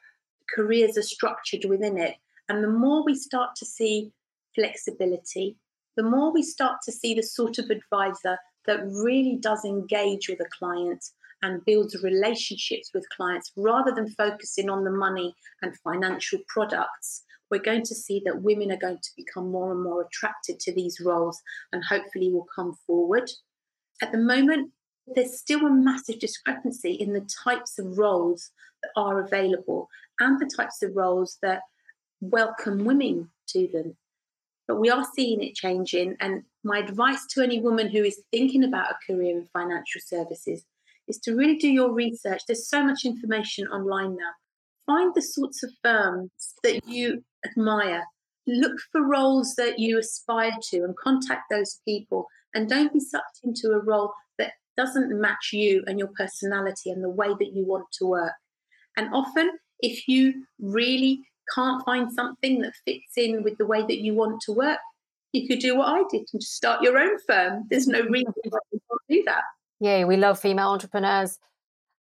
careers 0.55 0.97
are 0.97 1.03
structured 1.03 1.65
within 1.65 1.97
it. 1.97 2.15
And 2.47 2.63
the 2.63 2.69
more 2.69 3.03
we 3.03 3.15
start 3.15 3.55
to 3.57 3.65
see 3.65 4.11
flexibility, 4.55 5.57
the 5.95 6.03
more 6.03 6.31
we 6.31 6.43
start 6.43 6.77
to 6.83 6.91
see 6.91 7.13
the 7.13 7.23
sort 7.23 7.59
of 7.59 7.69
advisor 7.69 8.37
that 8.65 8.85
really 8.85 9.37
does 9.39 9.65
engage 9.65 10.29
with 10.29 10.39
a 10.39 10.49
client 10.57 11.03
and 11.43 11.63
builds 11.65 12.01
relationships 12.01 12.89
with 12.93 13.07
clients 13.15 13.51
rather 13.57 13.91
than 13.91 14.09
focusing 14.09 14.69
on 14.69 14.83
the 14.83 14.91
money 14.91 15.35
and 15.61 15.77
financial 15.79 16.39
products, 16.47 17.23
we're 17.51 17.59
going 17.59 17.83
to 17.83 17.93
see 17.93 18.21
that 18.25 18.41
women 18.41 18.71
are 18.71 18.77
going 18.77 18.97
to 18.97 19.09
become 19.15 19.51
more 19.51 19.71
and 19.71 19.83
more 19.83 20.01
attracted 20.01 20.59
to 20.59 20.73
these 20.73 20.99
roles 21.03 21.41
and 21.71 21.83
hopefully 21.83 22.31
will 22.31 22.47
come 22.55 22.75
forward. 22.87 23.29
At 24.01 24.11
the 24.11 24.17
moment, 24.17 24.71
there's 25.05 25.37
still 25.37 25.67
a 25.67 25.69
massive 25.69 26.19
discrepancy 26.19 26.93
in 26.93 27.13
the 27.13 27.27
types 27.43 27.77
of 27.77 27.97
roles 27.97 28.51
that 28.81 28.91
are 28.95 29.21
available 29.21 29.89
and 30.19 30.39
the 30.39 30.49
types 30.55 30.81
of 30.81 30.95
roles 30.95 31.37
that 31.41 31.61
welcome 32.21 32.85
women 32.85 33.29
to 33.49 33.67
them. 33.67 33.97
But 34.67 34.79
we 34.79 34.89
are 34.89 35.05
seeing 35.15 35.41
it 35.41 35.55
changing. 35.55 36.15
And 36.19 36.43
my 36.63 36.79
advice 36.79 37.25
to 37.31 37.41
any 37.41 37.59
woman 37.59 37.89
who 37.89 38.03
is 38.03 38.21
thinking 38.31 38.63
about 38.63 38.91
a 38.91 39.11
career 39.11 39.37
in 39.37 39.47
financial 39.53 40.01
services 40.05 40.63
is 41.07 41.17
to 41.19 41.35
really 41.35 41.57
do 41.57 41.67
your 41.67 41.91
research. 41.91 42.41
There's 42.47 42.69
so 42.69 42.83
much 42.83 43.05
information 43.05 43.67
online 43.67 44.15
now. 44.15 44.31
Find 44.85 45.13
the 45.13 45.21
sorts 45.21 45.63
of 45.63 45.71
firms 45.83 46.31
that 46.63 46.87
you 46.87 47.23
admire. 47.45 48.03
Look 48.47 48.77
for 48.91 49.05
roles 49.05 49.55
that 49.55 49.79
you 49.79 49.97
aspire 49.97 50.57
to 50.69 50.77
and 50.83 50.95
contact 50.97 51.43
those 51.49 51.79
people. 51.85 52.27
And 52.53 52.69
don't 52.69 52.93
be 52.93 52.99
sucked 52.99 53.39
into 53.43 53.69
a 53.69 53.79
role 53.79 54.13
that 54.37 54.53
doesn't 54.77 55.19
match 55.19 55.49
you 55.53 55.83
and 55.87 55.99
your 55.99 56.09
personality 56.17 56.89
and 56.89 57.03
the 57.03 57.09
way 57.09 57.29
that 57.29 57.51
you 57.53 57.65
want 57.65 57.85
to 57.99 58.05
work. 58.05 58.33
And 58.97 59.13
often, 59.13 59.51
if 59.79 60.07
you 60.07 60.45
really 60.59 61.21
can't 61.53 61.83
find 61.85 62.11
something 62.11 62.61
that 62.61 62.73
fits 62.85 63.17
in 63.17 63.43
with 63.43 63.57
the 63.57 63.65
way 63.65 63.81
that 63.81 63.99
you 63.99 64.13
want 64.13 64.41
to 64.41 64.51
work, 64.51 64.79
you 65.33 65.47
could 65.47 65.59
do 65.59 65.75
what 65.75 65.87
I 65.87 66.03
did 66.09 66.27
and 66.31 66.41
just 66.41 66.55
start 66.55 66.81
your 66.81 66.97
own 66.97 67.17
firm. 67.27 67.65
There's 67.69 67.87
no 67.87 68.01
reason 68.01 68.33
why 68.49 68.59
you 68.71 68.79
can't 68.89 69.01
do 69.09 69.23
that. 69.25 69.43
Yeah, 69.79 70.05
we 70.05 70.15
love 70.15 70.39
female 70.39 70.69
entrepreneurs. 70.69 71.39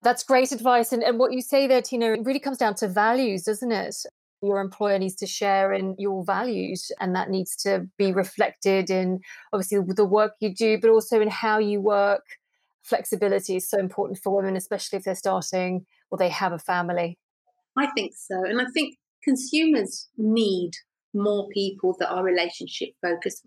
That's 0.02 0.22
great 0.22 0.52
advice. 0.52 0.92
And, 0.92 1.02
and 1.02 1.18
what 1.18 1.32
you 1.32 1.40
say 1.40 1.66
there, 1.66 1.82
Tina, 1.82 2.12
it 2.12 2.24
really 2.24 2.40
comes 2.40 2.58
down 2.58 2.74
to 2.76 2.88
values, 2.88 3.44
doesn't 3.44 3.72
it? 3.72 3.96
Your 4.42 4.60
employer 4.60 4.98
needs 4.98 5.14
to 5.16 5.26
share 5.26 5.72
in 5.72 5.94
your 5.98 6.24
values, 6.24 6.90
and 7.00 7.14
that 7.14 7.30
needs 7.30 7.54
to 7.62 7.88
be 7.96 8.12
reflected 8.12 8.90
in 8.90 9.20
obviously 9.52 9.78
the 9.94 10.04
work 10.04 10.32
you 10.40 10.52
do, 10.52 10.78
but 10.78 10.90
also 10.90 11.20
in 11.20 11.28
how 11.28 11.58
you 11.58 11.80
work. 11.80 12.24
Flexibility 12.82 13.56
is 13.56 13.70
so 13.70 13.78
important 13.78 14.18
for 14.18 14.34
women, 14.34 14.56
especially 14.56 14.96
if 14.98 15.04
they're 15.04 15.14
starting 15.14 15.86
or 16.10 16.18
they 16.18 16.28
have 16.28 16.52
a 16.52 16.58
family. 16.58 17.18
I 17.76 17.86
think 17.92 18.14
so. 18.16 18.44
And 18.44 18.60
I 18.60 18.66
think 18.74 18.96
consumers 19.24 20.08
need 20.16 20.72
more 21.14 21.48
people 21.48 21.94
that 21.98 22.10
are 22.10 22.22
relationship 22.22 22.90
focused. 23.00 23.46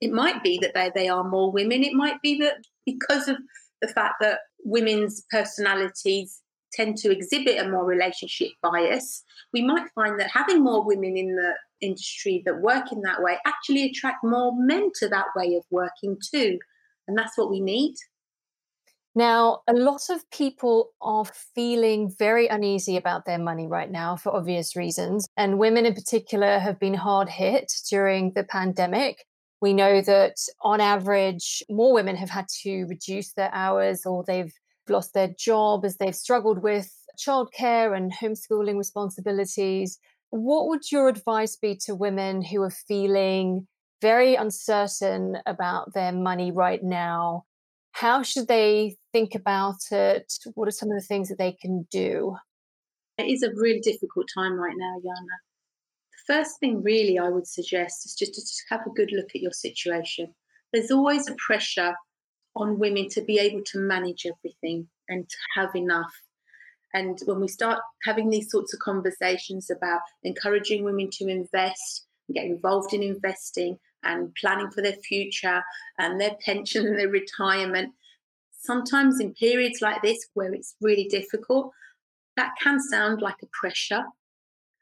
It 0.00 0.12
might 0.12 0.42
be 0.42 0.58
that 0.62 0.74
they, 0.74 0.90
they 0.94 1.08
are 1.08 1.24
more 1.24 1.52
women. 1.52 1.84
It 1.84 1.92
might 1.92 2.20
be 2.22 2.38
that 2.40 2.56
because 2.84 3.28
of 3.28 3.36
the 3.80 3.88
fact 3.88 4.14
that 4.20 4.40
women's 4.64 5.24
personalities 5.30 6.40
tend 6.72 6.96
to 6.98 7.10
exhibit 7.10 7.58
a 7.58 7.68
more 7.68 7.84
relationship 7.84 8.48
bias, 8.62 9.22
we 9.52 9.62
might 9.62 9.88
find 9.94 10.18
that 10.18 10.30
having 10.30 10.62
more 10.62 10.84
women 10.84 11.16
in 11.16 11.36
the 11.36 11.52
industry 11.80 12.42
that 12.46 12.60
work 12.60 12.90
in 12.92 13.02
that 13.02 13.22
way 13.22 13.38
actually 13.46 13.84
attract 13.84 14.24
more 14.24 14.52
men 14.56 14.90
to 14.98 15.08
that 15.08 15.26
way 15.36 15.54
of 15.54 15.64
working 15.70 16.16
too. 16.30 16.58
And 17.06 17.16
that's 17.16 17.36
what 17.36 17.50
we 17.50 17.60
need. 17.60 17.94
Now, 19.16 19.62
a 19.66 19.72
lot 19.72 20.10
of 20.10 20.30
people 20.30 20.90
are 21.00 21.24
feeling 21.54 22.12
very 22.18 22.48
uneasy 22.48 22.98
about 22.98 23.24
their 23.24 23.38
money 23.38 23.66
right 23.66 23.90
now 23.90 24.14
for 24.14 24.36
obvious 24.36 24.76
reasons. 24.76 25.26
And 25.38 25.58
women 25.58 25.86
in 25.86 25.94
particular 25.94 26.58
have 26.58 26.78
been 26.78 26.92
hard 26.94 27.30
hit 27.30 27.72
during 27.88 28.32
the 28.34 28.44
pandemic. 28.44 29.24
We 29.62 29.72
know 29.72 30.02
that 30.02 30.36
on 30.60 30.82
average, 30.82 31.62
more 31.70 31.94
women 31.94 32.14
have 32.16 32.28
had 32.28 32.46
to 32.62 32.84
reduce 32.84 33.32
their 33.32 33.50
hours 33.54 34.04
or 34.04 34.22
they've 34.22 34.52
lost 34.86 35.14
their 35.14 35.28
job 35.28 35.86
as 35.86 35.96
they've 35.96 36.14
struggled 36.14 36.62
with 36.62 36.92
childcare 37.18 37.96
and 37.96 38.12
homeschooling 38.12 38.76
responsibilities. 38.76 39.98
What 40.28 40.68
would 40.68 40.92
your 40.92 41.08
advice 41.08 41.56
be 41.56 41.74
to 41.86 41.94
women 41.94 42.42
who 42.42 42.62
are 42.62 42.70
feeling 42.70 43.66
very 44.02 44.34
uncertain 44.34 45.38
about 45.46 45.94
their 45.94 46.12
money 46.12 46.52
right 46.52 46.82
now? 46.84 47.44
How 47.96 48.22
should 48.22 48.46
they 48.46 48.98
think 49.14 49.34
about 49.34 49.90
it? 49.90 50.30
What 50.52 50.68
are 50.68 50.70
some 50.70 50.90
of 50.90 51.00
the 51.00 51.06
things 51.06 51.30
that 51.30 51.38
they 51.38 51.52
can 51.52 51.88
do? 51.90 52.36
It 53.16 53.22
is 53.22 53.42
a 53.42 53.54
really 53.54 53.80
difficult 53.80 54.26
time 54.34 54.52
right 54.52 54.76
now, 54.76 54.98
Yana. 54.98 55.36
The 56.12 56.34
first 56.34 56.60
thing, 56.60 56.82
really, 56.82 57.18
I 57.18 57.30
would 57.30 57.46
suggest 57.46 58.04
is 58.04 58.14
just 58.14 58.34
to 58.34 58.42
just 58.42 58.64
have 58.68 58.82
a 58.86 58.90
good 58.90 59.12
look 59.12 59.30
at 59.34 59.40
your 59.40 59.52
situation. 59.52 60.34
There's 60.74 60.90
always 60.90 61.26
a 61.26 61.34
pressure 61.38 61.94
on 62.54 62.78
women 62.78 63.08
to 63.12 63.22
be 63.22 63.38
able 63.38 63.62
to 63.64 63.78
manage 63.78 64.26
everything 64.26 64.88
and 65.08 65.26
to 65.26 65.36
have 65.54 65.74
enough. 65.74 66.12
And 66.92 67.18
when 67.24 67.40
we 67.40 67.48
start 67.48 67.80
having 68.02 68.28
these 68.28 68.50
sorts 68.50 68.74
of 68.74 68.80
conversations 68.80 69.70
about 69.70 70.02
encouraging 70.22 70.84
women 70.84 71.08
to 71.12 71.28
invest, 71.28 72.06
and 72.28 72.34
get 72.34 72.44
involved 72.44 72.92
in 72.92 73.02
investing, 73.02 73.78
and 74.06 74.34
planning 74.34 74.70
for 74.70 74.82
their 74.82 74.94
future 74.94 75.62
and 75.98 76.20
their 76.20 76.36
pension 76.44 76.86
and 76.86 76.98
their 76.98 77.08
retirement. 77.08 77.92
Sometimes 78.58 79.20
in 79.20 79.34
periods 79.34 79.80
like 79.82 80.02
this 80.02 80.26
where 80.34 80.52
it's 80.52 80.74
really 80.80 81.08
difficult, 81.08 81.72
that 82.36 82.52
can 82.62 82.80
sound 82.80 83.22
like 83.22 83.42
a 83.42 83.46
pressure. 83.52 84.04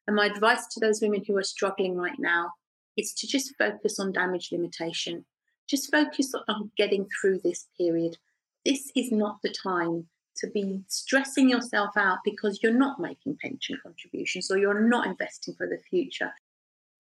And 0.06 0.16
my 0.16 0.26
advice 0.26 0.66
to 0.68 0.80
those 0.80 1.00
women 1.00 1.24
who 1.26 1.36
are 1.36 1.44
struggling 1.44 1.96
right 1.96 2.18
now 2.18 2.52
is 2.96 3.12
to 3.14 3.26
just 3.26 3.54
focus 3.56 3.98
on 3.98 4.12
damage 4.12 4.50
limitation. 4.52 5.24
Just 5.68 5.90
focus 5.90 6.32
on 6.48 6.70
getting 6.76 7.06
through 7.20 7.40
this 7.42 7.66
period. 7.78 8.18
This 8.64 8.90
is 8.94 9.10
not 9.10 9.38
the 9.42 9.52
time 9.52 10.08
to 10.36 10.48
be 10.48 10.82
stressing 10.88 11.48
yourself 11.48 11.96
out 11.96 12.18
because 12.24 12.60
you're 12.62 12.72
not 12.72 13.00
making 13.00 13.38
pension 13.40 13.78
contributions 13.82 14.50
or 14.50 14.58
you're 14.58 14.88
not 14.88 15.06
investing 15.06 15.54
for 15.54 15.66
the 15.66 15.78
future 15.88 16.32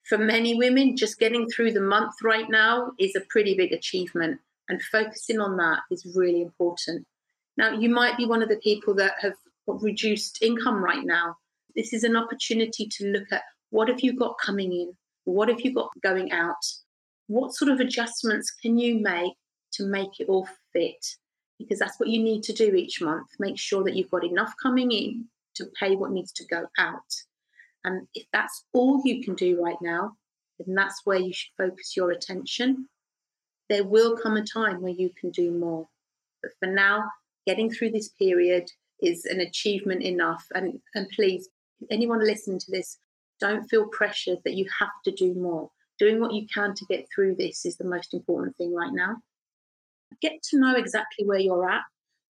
for 0.04 0.18
many 0.18 0.54
women, 0.54 0.96
just 0.96 1.18
getting 1.18 1.48
through 1.48 1.72
the 1.72 1.80
month 1.80 2.14
right 2.22 2.48
now 2.48 2.92
is 2.98 3.16
a 3.16 3.22
pretty 3.30 3.54
big 3.54 3.72
achievement, 3.72 4.38
and 4.68 4.82
focusing 4.82 5.40
on 5.40 5.56
that 5.56 5.80
is 5.90 6.12
really 6.14 6.42
important. 6.42 7.06
Now, 7.56 7.72
you 7.72 7.88
might 7.88 8.16
be 8.16 8.26
one 8.26 8.42
of 8.42 8.48
the 8.48 8.56
people 8.56 8.94
that 8.94 9.14
have 9.20 9.34
reduced 9.66 10.42
income 10.42 10.84
right 10.84 11.04
now. 11.04 11.36
This 11.74 11.92
is 11.92 12.04
an 12.04 12.16
opportunity 12.16 12.86
to 12.86 13.06
look 13.06 13.32
at 13.32 13.42
what 13.70 13.88
have 13.88 14.00
you 14.00 14.12
got 14.12 14.36
coming 14.38 14.72
in? 14.72 14.92
What 15.24 15.48
have 15.48 15.60
you 15.60 15.72
got 15.72 15.88
going 16.02 16.32
out? 16.32 16.64
What 17.26 17.54
sort 17.54 17.70
of 17.70 17.80
adjustments 17.80 18.50
can 18.50 18.78
you 18.78 19.00
make 19.00 19.32
to 19.72 19.86
make 19.86 20.20
it 20.20 20.28
all 20.28 20.48
fit? 20.72 21.04
Because 21.58 21.78
that's 21.78 21.98
what 21.98 22.10
you 22.10 22.22
need 22.22 22.42
to 22.44 22.52
do 22.52 22.74
each 22.74 23.00
month. 23.00 23.28
Make 23.38 23.58
sure 23.58 23.82
that 23.84 23.96
you've 23.96 24.10
got 24.10 24.24
enough 24.24 24.52
coming 24.62 24.92
in 24.92 25.24
to 25.54 25.66
pay 25.80 25.96
what 25.96 26.10
needs 26.10 26.32
to 26.32 26.44
go 26.44 26.66
out. 26.78 27.14
And 27.84 28.06
if 28.14 28.26
that's 28.32 28.64
all 28.72 29.02
you 29.04 29.22
can 29.22 29.34
do 29.34 29.62
right 29.62 29.76
now, 29.82 30.16
then 30.58 30.74
that's 30.74 31.02
where 31.04 31.18
you 31.18 31.32
should 31.32 31.52
focus 31.56 31.96
your 31.96 32.10
attention. 32.10 32.88
There 33.68 33.84
will 33.84 34.16
come 34.16 34.36
a 34.36 34.44
time 34.44 34.80
where 34.80 34.92
you 34.92 35.10
can 35.18 35.30
do 35.30 35.50
more. 35.50 35.88
But 36.42 36.52
for 36.60 36.66
now, 36.72 37.10
getting 37.46 37.70
through 37.70 37.90
this 37.90 38.08
period 38.08 38.70
is 39.00 39.24
an 39.26 39.40
achievement 39.40 40.02
enough. 40.02 40.44
And, 40.54 40.80
and 40.94 41.08
please, 41.10 41.48
anyone 41.90 42.24
listening 42.24 42.58
to 42.60 42.70
this, 42.70 42.98
don't 43.40 43.68
feel 43.68 43.88
pressured 43.88 44.38
that 44.44 44.54
you 44.54 44.66
have 44.78 44.90
to 45.04 45.10
do 45.10 45.34
more. 45.34 45.70
Doing 45.98 46.20
what 46.20 46.32
you 46.32 46.46
can 46.52 46.74
to 46.74 46.86
get 46.86 47.06
through 47.14 47.36
this 47.36 47.64
is 47.64 47.76
the 47.76 47.84
most 47.84 48.14
important 48.14 48.56
thing 48.56 48.74
right 48.74 48.92
now. 48.92 49.16
Get 50.20 50.42
to 50.50 50.58
know 50.58 50.74
exactly 50.76 51.24
where 51.24 51.38
you're 51.38 51.68
at. 51.68 51.82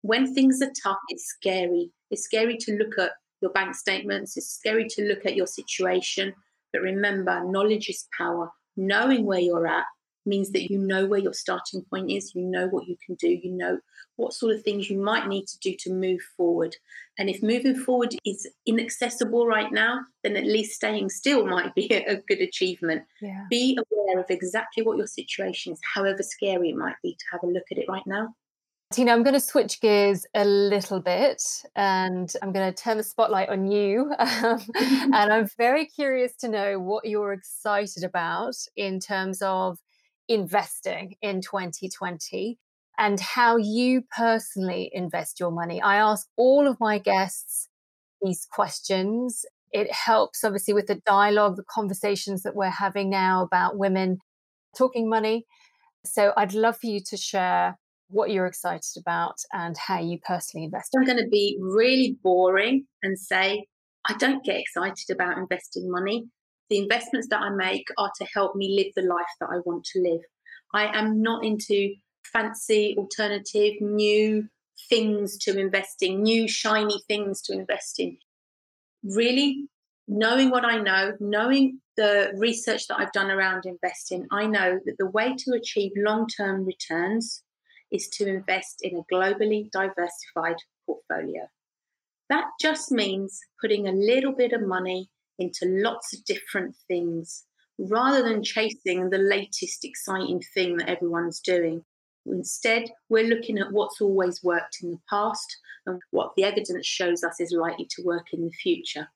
When 0.01 0.33
things 0.33 0.61
are 0.61 0.71
tough, 0.81 0.97
it's 1.09 1.25
scary. 1.25 1.91
It's 2.09 2.23
scary 2.23 2.57
to 2.57 2.77
look 2.77 2.97
at 2.97 3.11
your 3.41 3.51
bank 3.51 3.75
statements. 3.75 4.37
It's 4.37 4.49
scary 4.49 4.87
to 4.89 5.07
look 5.07 5.25
at 5.25 5.35
your 5.35 5.47
situation. 5.47 6.33
But 6.71 6.81
remember, 6.81 7.43
knowledge 7.45 7.89
is 7.89 8.07
power. 8.17 8.51
Knowing 8.77 9.25
where 9.25 9.39
you're 9.39 9.67
at 9.67 9.85
means 10.25 10.51
that 10.51 10.69
you 10.69 10.77
know 10.77 11.05
where 11.05 11.19
your 11.19 11.33
starting 11.33 11.83
point 11.89 12.11
is, 12.11 12.33
you 12.35 12.43
know 12.43 12.67
what 12.67 12.87
you 12.87 12.95
can 13.05 13.15
do, 13.15 13.27
you 13.27 13.51
know 13.51 13.79
what 14.15 14.33
sort 14.33 14.53
of 14.53 14.61
things 14.61 14.89
you 14.89 15.01
might 15.01 15.27
need 15.27 15.47
to 15.47 15.57
do 15.59 15.75
to 15.79 15.91
move 15.91 16.19
forward. 16.37 16.75
And 17.17 17.29
if 17.29 17.41
moving 17.41 17.75
forward 17.75 18.15
is 18.25 18.47
inaccessible 18.65 19.47
right 19.47 19.71
now, 19.71 20.01
then 20.23 20.37
at 20.37 20.45
least 20.45 20.75
staying 20.75 21.09
still 21.09 21.45
might 21.45 21.73
be 21.73 21.87
a, 22.07 22.17
good 22.27 22.39
achievement. 22.39 23.03
Yeah. 23.21 23.45
Be 23.49 23.77
aware 23.77 24.19
of 24.19 24.29
exactly 24.29 24.83
what 24.83 24.97
your 24.97 25.07
situation 25.07 25.73
is, 25.73 25.79
however 25.95 26.21
scary 26.21 26.69
it 26.69 26.77
might 26.77 26.95
be 27.01 27.13
to 27.13 27.25
have 27.31 27.43
a 27.43 27.47
look 27.47 27.65
at 27.71 27.77
it 27.77 27.89
right 27.89 28.05
now. 28.05 28.35
Tina, 28.91 29.13
I'm 29.13 29.23
going 29.23 29.35
to 29.35 29.39
switch 29.39 29.79
gears 29.79 30.25
a 30.35 30.43
little 30.43 30.99
bit 30.99 31.41
and 31.77 32.29
I'm 32.41 32.51
going 32.51 32.73
to 32.73 32.83
turn 32.83 32.97
the 32.97 33.03
spotlight 33.03 33.47
on 33.49 33.71
you. 33.71 34.13
Um, 34.21 34.59
and 34.75 35.15
I'm 35.15 35.47
very 35.57 35.85
curious 35.85 36.35
to 36.37 36.47
know 36.47 36.79
what 36.79 37.05
you're 37.05 37.33
excited 37.33 38.03
about 38.03 38.55
in 38.75 38.99
terms 38.99 39.41
of 39.41 39.77
investing 40.27 41.15
in 41.21 41.41
2020 41.41 42.57
and 42.97 43.19
how 43.19 43.57
you 43.57 44.03
personally 44.15 44.89
invest 44.93 45.39
your 45.39 45.51
money. 45.51 45.81
I 45.81 45.97
ask 45.97 46.27
all 46.37 46.67
of 46.67 46.79
my 46.79 46.97
guests 46.97 47.67
these 48.21 48.47
questions. 48.51 49.45
It 49.71 49.91
helps, 49.91 50.43
obviously, 50.43 50.73
with 50.73 50.87
the 50.87 51.01
dialogue, 51.05 51.55
the 51.55 51.63
conversations 51.63 52.43
that 52.43 52.55
we're 52.55 52.69
having 52.69 53.09
now 53.09 53.43
about 53.43 53.77
women 53.77 54.19
talking 54.77 55.09
money. 55.09 55.45
So 56.05 56.33
I'd 56.35 56.53
love 56.53 56.77
for 56.77 56.87
you 56.87 56.99
to 57.07 57.17
share 57.17 57.77
what 58.11 58.31
you're 58.31 58.45
excited 58.45 58.97
about 58.99 59.37
and 59.53 59.75
how 59.77 59.99
you 59.99 60.19
personally 60.25 60.65
invest. 60.65 60.95
I'm 60.95 61.05
going 61.05 61.17
to 61.17 61.29
be 61.29 61.57
really 61.59 62.17
boring 62.23 62.85
and 63.03 63.17
say 63.17 63.65
I 64.07 64.13
don't 64.17 64.43
get 64.43 64.59
excited 64.59 65.09
about 65.11 65.37
investing 65.37 65.89
money. 65.89 66.25
The 66.69 66.79
investments 66.79 67.27
that 67.29 67.41
I 67.41 67.49
make 67.49 67.87
are 67.97 68.11
to 68.17 68.25
help 68.33 68.55
me 68.55 68.75
live 68.75 68.93
the 68.95 69.07
life 69.07 69.25
that 69.39 69.49
I 69.51 69.59
want 69.65 69.83
to 69.93 70.01
live. 70.01 70.21
I 70.73 70.97
am 70.97 71.21
not 71.21 71.43
into 71.43 71.93
fancy, 72.31 72.95
alternative, 72.97 73.73
new 73.81 74.47
things 74.89 75.37
to 75.39 75.57
invest 75.57 76.01
in, 76.01 76.23
new 76.23 76.47
shiny 76.47 77.01
things 77.07 77.41
to 77.43 77.53
invest 77.53 77.99
in. 77.99 78.17
Really, 79.03 79.67
knowing 80.07 80.49
what 80.49 80.65
I 80.65 80.77
know, 80.77 81.13
knowing 81.19 81.79
the 81.97 82.31
research 82.37 82.87
that 82.87 82.99
I've 82.99 83.11
done 83.11 83.29
around 83.29 83.65
investing, 83.65 84.25
I 84.31 84.47
know 84.47 84.79
that 84.85 84.97
the 84.97 85.09
way 85.09 85.35
to 85.37 85.51
achieve 85.53 85.91
long 85.95 86.27
term 86.27 86.65
returns 86.65 87.43
is 87.91 88.07
to 88.09 88.27
invest 88.27 88.79
in 88.81 88.97
a 88.97 89.13
globally 89.13 89.69
diversified 89.71 90.57
portfolio. 90.85 91.47
That 92.29 92.45
just 92.61 92.91
means 92.91 93.39
putting 93.59 93.87
a 93.87 93.91
little 93.91 94.33
bit 94.33 94.53
of 94.53 94.61
money 94.61 95.09
into 95.37 95.65
lots 95.65 96.13
of 96.13 96.23
different 96.25 96.75
things 96.87 97.43
rather 97.77 98.23
than 98.23 98.43
chasing 98.43 99.09
the 99.09 99.17
latest 99.17 99.83
exciting 99.83 100.41
thing 100.53 100.77
that 100.77 100.89
everyone's 100.89 101.39
doing. 101.39 101.83
Instead, 102.25 102.85
we're 103.09 103.27
looking 103.27 103.57
at 103.57 103.71
what's 103.71 103.99
always 103.99 104.43
worked 104.43 104.77
in 104.83 104.91
the 104.91 104.99
past 105.09 105.57
and 105.85 105.99
what 106.11 106.31
the 106.37 106.43
evidence 106.43 106.85
shows 106.85 107.23
us 107.23 107.39
is 107.39 107.51
likely 107.51 107.87
to 107.89 108.03
work 108.03 108.27
in 108.31 108.45
the 108.45 108.51
future. 108.51 109.07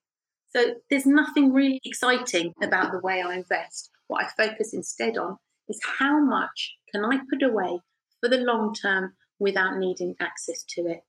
So 0.49 0.75
there's 0.89 1.05
nothing 1.05 1.53
really 1.53 1.79
exciting 1.83 2.53
about 2.63 2.91
the 2.91 2.99
way 2.99 3.21
I 3.21 3.35
invest. 3.35 3.91
What 4.07 4.23
I 4.23 4.29
focus 4.47 4.73
instead 4.73 5.17
on 5.17 5.37
is 5.67 5.79
how 5.99 6.19
much 6.19 6.75
can 6.91 7.05
I 7.05 7.19
put 7.29 7.43
away 7.43 7.79
for 8.25 8.29
the 8.29 8.43
long 8.43 8.73
term 8.73 9.13
without 9.37 9.77
needing 9.77 10.15
access 10.19 10.63
to 10.63 10.87
it. 10.87 11.01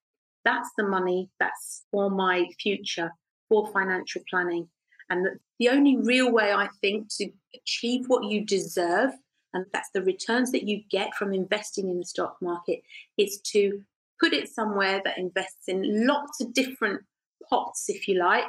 That's 0.44 0.68
the 0.76 0.86
money 0.86 1.30
that's 1.40 1.84
for 1.90 2.10
my 2.10 2.46
future, 2.60 3.10
for 3.48 3.70
financial 3.72 4.22
planning. 4.28 4.68
And 5.08 5.26
the 5.58 5.70
only 5.70 5.96
real 5.96 6.30
way 6.30 6.52
I 6.52 6.68
think 6.82 7.08
to 7.16 7.30
achieve 7.54 8.04
what 8.08 8.24
you 8.24 8.44
deserve, 8.44 9.12
and 9.54 9.64
that's 9.72 9.88
the 9.94 10.02
returns 10.02 10.52
that 10.52 10.64
you 10.64 10.82
get 10.90 11.14
from 11.14 11.32
investing 11.32 11.88
in 11.88 11.98
the 11.98 12.04
stock 12.04 12.36
market, 12.42 12.80
is 13.16 13.40
to 13.52 13.80
put 14.20 14.34
it 14.34 14.48
somewhere 14.48 15.00
that 15.04 15.18
invests 15.18 15.68
in 15.68 16.06
lots 16.06 16.40
of 16.42 16.52
different 16.52 17.00
pots, 17.48 17.84
if 17.88 18.08
you 18.08 18.18
like, 18.18 18.44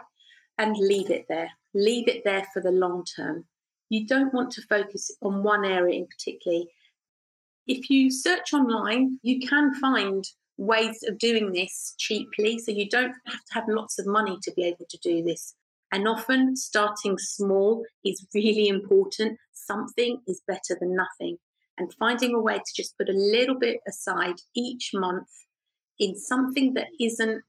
and 0.57 0.75
leave 0.77 1.09
it 1.09 1.25
there. 1.29 1.51
Leave 1.73 2.07
it 2.07 2.23
there 2.25 2.45
for 2.53 2.61
the 2.61 2.71
long 2.71 3.05
term. 3.15 3.45
You 3.89 4.05
don't 4.05 4.33
want 4.33 4.51
to 4.53 4.61
focus 4.63 5.15
on 5.21 5.43
one 5.43 5.63
area 5.63 5.95
in 5.95 6.07
particular 6.07 6.65
if 7.67 7.89
you 7.89 8.09
search 8.11 8.53
online, 8.53 9.19
you 9.23 9.47
can 9.47 9.73
find 9.75 10.23
ways 10.57 11.03
of 11.07 11.19
doing 11.19 11.51
this 11.51 11.93
cheaply. 11.97 12.57
So 12.59 12.71
you 12.71 12.89
don't 12.89 13.13
have 13.27 13.45
to 13.45 13.53
have 13.53 13.65
lots 13.67 13.99
of 13.99 14.07
money 14.07 14.37
to 14.43 14.51
be 14.53 14.63
able 14.63 14.85
to 14.89 14.97
do 14.99 15.23
this. 15.23 15.53
And 15.91 16.07
often 16.07 16.55
starting 16.55 17.17
small 17.17 17.85
is 18.03 18.25
really 18.33 18.67
important. 18.67 19.37
Something 19.53 20.21
is 20.27 20.41
better 20.47 20.77
than 20.79 20.95
nothing. 20.95 21.37
and 21.79 21.93
finding 21.99 22.33
a 22.33 22.39
way 22.39 22.57
to 22.57 22.73
just 22.75 22.97
put 22.97 23.07
a 23.07 23.13
little 23.13 23.53
bit 23.53 23.79
aside 23.87 24.41
each 24.55 24.91
month 24.95 25.29
in 25.99 26.17
something 26.17 26.73
that 26.73 26.87
isn't 26.99 27.43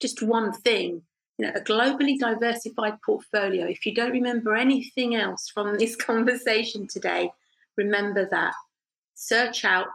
just 0.00 0.22
one 0.22 0.52
thing. 0.52 1.02
You 1.38 1.46
know, 1.46 1.52
a 1.54 1.60
globally 1.60 2.18
diversified 2.18 2.94
portfolio. 3.04 3.66
If 3.66 3.84
you 3.84 3.92
don't 3.92 4.12
remember 4.12 4.54
anything 4.54 5.16
else 5.16 5.50
from 5.52 5.78
this 5.78 5.96
conversation 6.10 6.86
today, 6.86 7.32
remember 7.76 8.28
that. 8.30 8.54
Search 9.16 9.64
out 9.64 9.88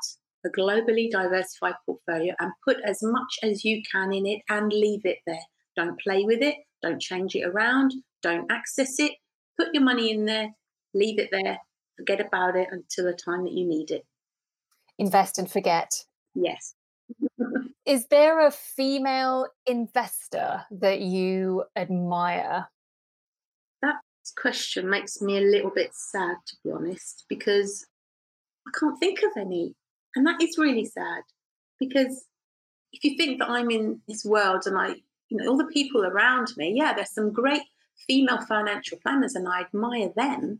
a 0.45 0.49
globally 0.49 1.09
diversified 1.09 1.75
portfolio 1.85 2.33
and 2.39 2.51
put 2.67 2.77
as 2.83 2.99
much 3.03 3.37
as 3.43 3.63
you 3.63 3.81
can 3.89 4.11
in 4.11 4.25
it 4.25 4.41
and 4.49 4.73
leave 4.73 5.05
it 5.05 5.19
there. 5.27 5.45
Don't 5.75 5.99
play 6.01 6.23
with 6.23 6.41
it, 6.41 6.55
don't 6.81 6.99
change 6.99 7.35
it 7.35 7.43
around, 7.45 7.93
don't 8.23 8.51
access 8.51 8.99
it. 8.99 9.11
Put 9.59 9.69
your 9.73 9.83
money 9.83 10.11
in 10.11 10.25
there, 10.25 10.49
leave 10.95 11.19
it 11.19 11.29
there, 11.31 11.59
forget 11.95 12.19
about 12.19 12.55
it 12.55 12.69
until 12.71 13.05
the 13.05 13.13
time 13.13 13.43
that 13.43 13.53
you 13.53 13.67
need 13.67 13.91
it. 13.91 14.03
Invest 14.97 15.37
and 15.37 15.49
forget. 15.49 16.03
Yes. 16.33 16.73
Is 17.85 18.07
there 18.07 18.45
a 18.45 18.51
female 18.51 19.47
investor 19.67 20.63
that 20.71 21.01
you 21.01 21.65
admire? 21.75 22.67
That 23.83 23.97
question 24.35 24.89
makes 24.89 25.21
me 25.21 25.37
a 25.37 25.41
little 25.41 25.71
bit 25.71 25.91
sad, 25.93 26.37
to 26.47 26.55
be 26.63 26.71
honest, 26.71 27.25
because 27.29 27.85
I 28.67 28.71
can't 28.79 28.99
think 28.99 29.19
of 29.23 29.31
any. 29.37 29.75
And 30.15 30.25
that 30.27 30.41
is 30.41 30.57
really 30.57 30.85
sad 30.85 31.23
because 31.79 32.25
if 32.93 33.03
you 33.03 33.17
think 33.17 33.39
that 33.39 33.49
I'm 33.49 33.71
in 33.71 34.01
this 34.07 34.25
world 34.25 34.63
and 34.65 34.77
I, 34.77 34.95
you 35.29 35.37
know, 35.37 35.49
all 35.49 35.57
the 35.57 35.65
people 35.65 36.05
around 36.05 36.51
me, 36.57 36.73
yeah, 36.75 36.93
there's 36.93 37.13
some 37.13 37.31
great 37.31 37.63
female 38.07 38.41
financial 38.47 38.97
planners 39.01 39.35
and 39.35 39.47
I 39.47 39.61
admire 39.61 40.11
them. 40.15 40.59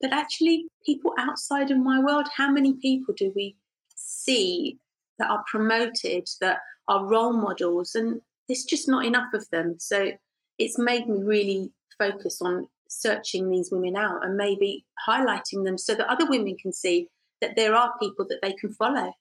But 0.00 0.12
actually, 0.12 0.66
people 0.84 1.12
outside 1.18 1.70
of 1.70 1.78
my 1.78 2.00
world, 2.00 2.28
how 2.36 2.50
many 2.50 2.74
people 2.74 3.14
do 3.16 3.32
we 3.34 3.56
see 3.94 4.78
that 5.18 5.30
are 5.30 5.44
promoted, 5.50 6.28
that 6.40 6.58
are 6.88 7.06
role 7.06 7.32
models? 7.32 7.94
And 7.94 8.20
there's 8.48 8.64
just 8.64 8.88
not 8.88 9.04
enough 9.04 9.32
of 9.32 9.48
them. 9.50 9.76
So 9.78 10.12
it's 10.58 10.78
made 10.78 11.08
me 11.08 11.22
really 11.22 11.72
focus 11.98 12.40
on 12.42 12.68
searching 12.88 13.50
these 13.50 13.70
women 13.70 13.96
out 13.96 14.24
and 14.24 14.36
maybe 14.36 14.84
highlighting 15.08 15.64
them 15.64 15.78
so 15.78 15.94
that 15.94 16.10
other 16.10 16.26
women 16.28 16.56
can 16.60 16.72
see 16.72 17.08
that 17.42 17.56
there 17.56 17.74
are 17.74 17.92
people 18.00 18.24
that 18.30 18.40
they 18.40 18.54
can 18.54 18.72
follow. 18.72 19.12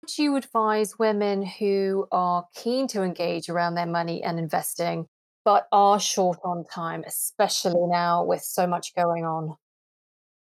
What 0.00 0.02
would 0.02 0.18
you 0.18 0.34
advise 0.34 0.98
women 0.98 1.44
who 1.44 2.08
are 2.10 2.46
keen 2.54 2.88
to 2.88 3.02
engage 3.02 3.48
around 3.48 3.74
their 3.74 3.86
money 3.86 4.22
and 4.22 4.38
investing, 4.38 5.06
but 5.44 5.68
are 5.70 6.00
short 6.00 6.38
on 6.44 6.64
time, 6.64 7.04
especially 7.06 7.86
now 7.86 8.24
with 8.24 8.42
so 8.42 8.66
much 8.66 8.94
going 8.96 9.24
on? 9.24 9.56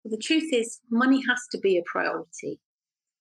Well, 0.04 0.12
the 0.12 0.18
truth 0.18 0.52
is, 0.52 0.80
money 0.90 1.22
has 1.30 1.48
to 1.52 1.60
be 1.60 1.78
a 1.78 1.84
priority. 1.86 2.60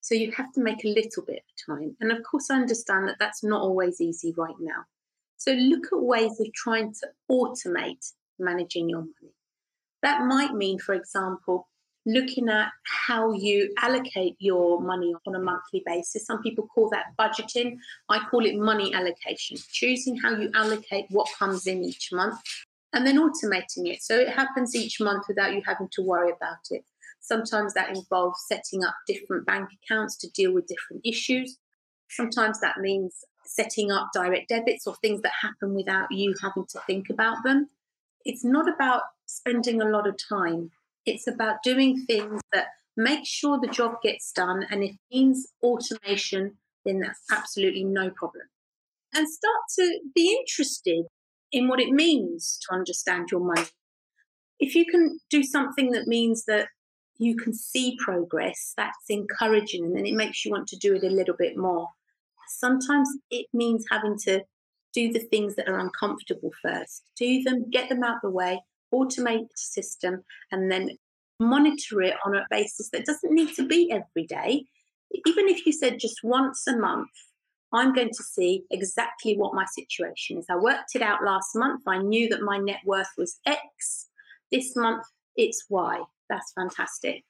So 0.01 0.15
you 0.15 0.33
have 0.33 0.53
to 0.55 0.63
make 0.63 0.85
a 0.85 0.89
little 0.89 1.23
bit 1.27 1.43
of 1.47 1.77
time. 1.77 1.97
And 2.01 2.11
of 2.11 2.23
course, 2.23 2.51
I 2.51 2.57
understand 2.57 3.07
that 3.09 3.19
that's 3.19 3.45
not 3.45 3.61
always 3.61 4.01
easy 4.01 4.33
right 4.37 4.55
now. 4.59 4.85
So 5.37 5.53
look 5.53 5.87
at 5.93 6.03
ways 6.03 6.41
of 6.41 6.53
trying 6.55 6.95
to 6.95 7.09
automate 7.31 8.13
managing 8.39 8.89
your 8.89 9.01
money. 9.01 9.35
That 10.03 10.23
might 10.25 10.55
mean, 10.55 10.79
for 10.79 10.95
example, 10.95 11.69
looking 12.07 12.49
at 12.49 12.69
how 12.85 13.33
you 13.33 13.73
allocate 13.79 14.37
your 14.39 14.81
money 14.81 15.15
on 15.27 15.35
a 15.35 15.39
monthly 15.39 15.83
basis. 15.85 16.27
Some 16.27 16.43
people 16.43 16.67
call 16.67 16.89
that 16.91 17.07
budgeting. 17.19 17.77
I 18.09 18.21
call 18.31 18.47
it 18.47 18.57
money 18.57 18.95
allocation, 18.95 19.59
choosing 19.71 20.17
how 20.17 20.31
you 20.31 20.51
allocate 20.55 21.07
what 21.11 21.29
comes 21.39 21.67
in 21.67 21.85
each 21.85 22.11
month 22.13 22.41
and 22.93 23.07
then 23.07 23.19
automating 23.19 23.87
it. 23.87 24.03
So 24.03 24.19
it 24.19 24.31
happens 24.31 24.75
each 24.75 25.01
month 25.01 25.25
without 25.29 25.55
you 25.55 25.63
having 25.65 25.89
to 25.93 26.03
worry 26.03 26.31
about 26.31 26.59
it. 26.71 26.85
Sometimes 27.21 27.75
that 27.75 27.95
involves 27.95 28.45
setting 28.49 28.83
up 28.83 28.95
different 29.07 29.47
bank 29.47 29.69
accounts 29.85 30.17
to 30.19 30.31
deal 30.31 30.53
with 30.53 30.67
different 30.67 31.03
issues. 31.05 31.59
Sometimes 32.09 32.61
that 32.61 32.79
means 32.79 33.25
setting 33.45 33.91
up 33.91 34.09
direct 34.15 34.49
debits 34.49 34.87
or 34.87 34.97
things 34.97 35.21
that 35.23 35.33
happen 35.41 35.75
without 35.75 36.11
you 36.11 36.35
having 36.41 36.67
to 36.71 36.81
think 36.87 37.11
about 37.11 37.43
them. 37.45 37.69
It's 38.25 38.45
not 38.45 38.69
about 38.69 39.03
spending 39.27 39.81
a 39.81 39.89
lot 39.89 40.07
of 40.07 40.17
time 40.29 40.71
it's 41.07 41.27
about 41.27 41.63
doing 41.63 42.05
things 42.07 42.41
that 42.53 42.67
make 42.97 43.27
sure 43.27 43.59
the 43.59 43.69
job 43.69 43.95
gets 44.03 44.33
done. 44.33 44.67
And 44.71 44.83
if 44.85 44.91
it 44.93 44.99
means 45.13 45.49
automation, 45.63 46.57
then 46.85 47.01
that's 47.01 47.23
absolutely 47.31 47.85
no 47.85 48.11
problem. 48.11 48.47
And 49.15 49.29
start 49.29 49.63
to 49.79 50.01
be 50.15 50.37
interested 50.39 51.07
in 51.53 51.69
what 51.69 51.81
it 51.81 51.91
means 51.91 52.59
to 52.63 52.75
understand 52.75 53.29
your 53.31 53.41
money. 53.41 53.67
If 54.61 54.75
you 54.75 54.85
can 54.85 55.19
do 55.31 55.43
something 55.43 55.91
that 55.93 56.07
means 56.07 56.45
that 56.45 56.69
you 57.19 57.37
can 57.37 57.53
see 57.53 57.97
progress, 57.99 58.73
that's 58.77 59.09
encouraging, 59.09 59.85
and 59.85 59.97
then 59.97 60.07
it 60.07 60.15
makes 60.15 60.45
you 60.45 60.51
want 60.51 60.69
to 60.69 60.77
do 60.77 60.95
it 60.95 61.05
a 61.05 61.09
little 61.09 61.35
bit 61.39 61.57
more. 61.57 61.89
Sometimes 62.49 63.09
it 63.31 63.47
means 63.53 63.85
having 63.91 64.17
to 64.25 64.43
do 64.93 65.13
the 65.13 65.21
things 65.21 65.55
that 65.57 65.69
are 65.69 65.79
uncomfortable 65.79 66.51
first. 66.63 67.03
Do 67.17 67.43
them, 67.43 67.71
get 67.71 67.89
them 67.89 68.03
out 68.03 68.17
the 68.23 68.31
way, 68.31 68.61
automate 68.93 69.49
the 69.49 69.57
system, 69.57 70.25
and 70.53 70.71
then 70.71 70.91
monitor 71.39 72.03
it 72.03 72.15
on 72.25 72.37
a 72.37 72.47
basis 72.51 72.91
that 72.91 73.07
doesn't 73.07 73.33
need 73.33 73.55
to 73.55 73.67
be 73.67 73.91
every 73.91 74.27
day. 74.27 74.65
Even 75.27 75.49
if 75.49 75.67
you 75.67 75.73
said 75.73 75.99
just 75.99 76.23
once 76.23 76.67
a 76.67 76.77
month, 76.77 77.09
I'm 77.73 77.93
going 77.93 78.11
to 78.11 78.23
see 78.23 78.65
exactly 78.71 79.37
what 79.37 79.55
my 79.55 79.65
situation 79.65 80.39
is. 80.39 80.47
I 80.51 80.57
worked 80.57 80.95
it 80.95 81.03
out 81.03 81.25
last 81.25 81.55
month. 81.55 81.83
I 81.87 81.99
knew 81.99 82.29
that 82.29 82.43
my 82.43 82.59
net 82.59 82.81
worth 82.85 83.11
was 83.17 83.39
X. 83.47 84.09
This 84.51 84.75
month, 84.77 85.05
it's 85.37 85.65
Y. 85.69 86.01
That's 86.29 86.53
fantastic. 86.53 87.25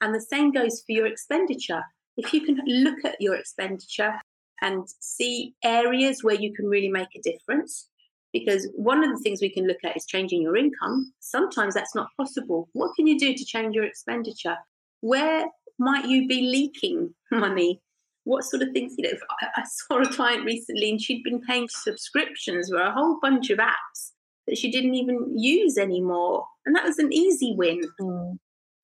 And 0.00 0.14
the 0.14 0.20
same 0.20 0.52
goes 0.52 0.82
for 0.86 0.92
your 0.92 1.06
expenditure. 1.06 1.82
If 2.16 2.32
you 2.32 2.42
can 2.42 2.60
look 2.66 3.04
at 3.04 3.20
your 3.20 3.34
expenditure 3.34 4.14
and 4.62 4.88
see 5.00 5.54
areas 5.64 6.22
where 6.22 6.34
you 6.34 6.52
can 6.52 6.66
really 6.66 6.88
make 6.88 7.14
a 7.16 7.22
difference, 7.22 7.88
because 8.32 8.68
one 8.74 9.02
of 9.02 9.10
the 9.10 9.22
things 9.22 9.40
we 9.40 9.50
can 9.50 9.66
look 9.66 9.78
at 9.84 9.96
is 9.96 10.06
changing 10.06 10.42
your 10.42 10.56
income. 10.56 11.12
Sometimes 11.20 11.74
that's 11.74 11.94
not 11.94 12.08
possible. 12.16 12.68
What 12.72 12.94
can 12.96 13.06
you 13.06 13.18
do 13.18 13.34
to 13.34 13.44
change 13.44 13.74
your 13.74 13.84
expenditure? 13.84 14.56
Where 15.00 15.46
might 15.78 16.06
you 16.06 16.28
be 16.28 16.42
leaking 16.42 17.14
money? 17.32 17.80
What 18.24 18.44
sort 18.44 18.62
of 18.62 18.70
things, 18.72 18.94
you 18.98 19.10
know, 19.10 19.18
I, 19.56 19.62
saw 19.66 20.02
a 20.02 20.12
client 20.12 20.44
recently 20.44 20.90
and 20.90 21.00
she'd 21.00 21.24
been 21.24 21.40
paying 21.40 21.68
subscriptions 21.68 22.68
for 22.68 22.80
a 22.80 22.92
whole 22.92 23.18
bunch 23.20 23.50
of 23.50 23.58
apps 23.58 24.12
that 24.46 24.58
she 24.58 24.70
didn't 24.70 24.94
even 24.94 25.38
use 25.38 25.78
anymore. 25.78 26.44
And 26.66 26.76
that 26.76 26.84
was 26.84 26.98
an 26.98 27.12
easy 27.12 27.54
win. 27.56 27.80
Mm. 28.00 28.38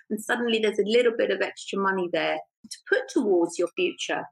And 0.08 0.20
suddenly 0.20 0.58
there's 0.58 0.78
a 0.78 0.84
little 0.84 1.12
bit 1.16 1.30
of 1.30 1.42
extra 1.42 1.78
money 1.78 2.08
there 2.12 2.38
to 2.70 2.78
put 2.88 3.08
towards 3.08 3.58
your 3.58 3.68
future. 3.76 4.24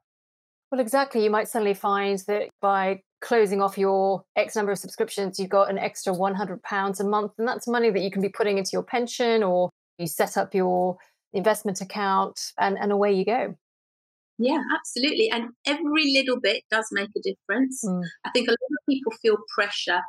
Well, 0.72 0.80
exactly. 0.80 1.22
You 1.22 1.30
might 1.30 1.48
suddenly 1.48 1.74
find 1.74 2.18
that 2.26 2.48
by 2.60 3.00
closing 3.24 3.62
off 3.62 3.78
your 3.78 4.22
X 4.36 4.54
number 4.54 4.70
of 4.70 4.78
subscriptions, 4.78 5.40
you've 5.40 5.48
got 5.48 5.70
an 5.70 5.78
extra 5.78 6.12
£100 6.12 7.00
a 7.00 7.04
month. 7.04 7.32
And 7.38 7.48
that's 7.48 7.66
money 7.66 7.90
that 7.90 8.02
you 8.02 8.10
can 8.10 8.22
be 8.22 8.28
putting 8.28 8.58
into 8.58 8.70
your 8.72 8.82
pension 8.82 9.42
or 9.42 9.70
you 9.98 10.06
set 10.06 10.36
up 10.36 10.54
your 10.54 10.98
investment 11.32 11.80
account 11.80 12.38
and, 12.58 12.76
and 12.78 12.92
away 12.92 13.12
you 13.12 13.24
go. 13.24 13.56
Yeah, 14.36 14.60
absolutely. 14.76 15.30
And 15.30 15.50
every 15.64 16.12
little 16.12 16.38
bit 16.38 16.64
does 16.70 16.86
make 16.92 17.08
a 17.16 17.20
difference. 17.20 17.82
Mm. 17.84 18.02
I 18.24 18.30
think 18.30 18.48
a 18.48 18.50
lot 18.50 18.56
of 18.56 18.86
people 18.88 19.12
feel 19.22 19.36
pressure 19.54 20.00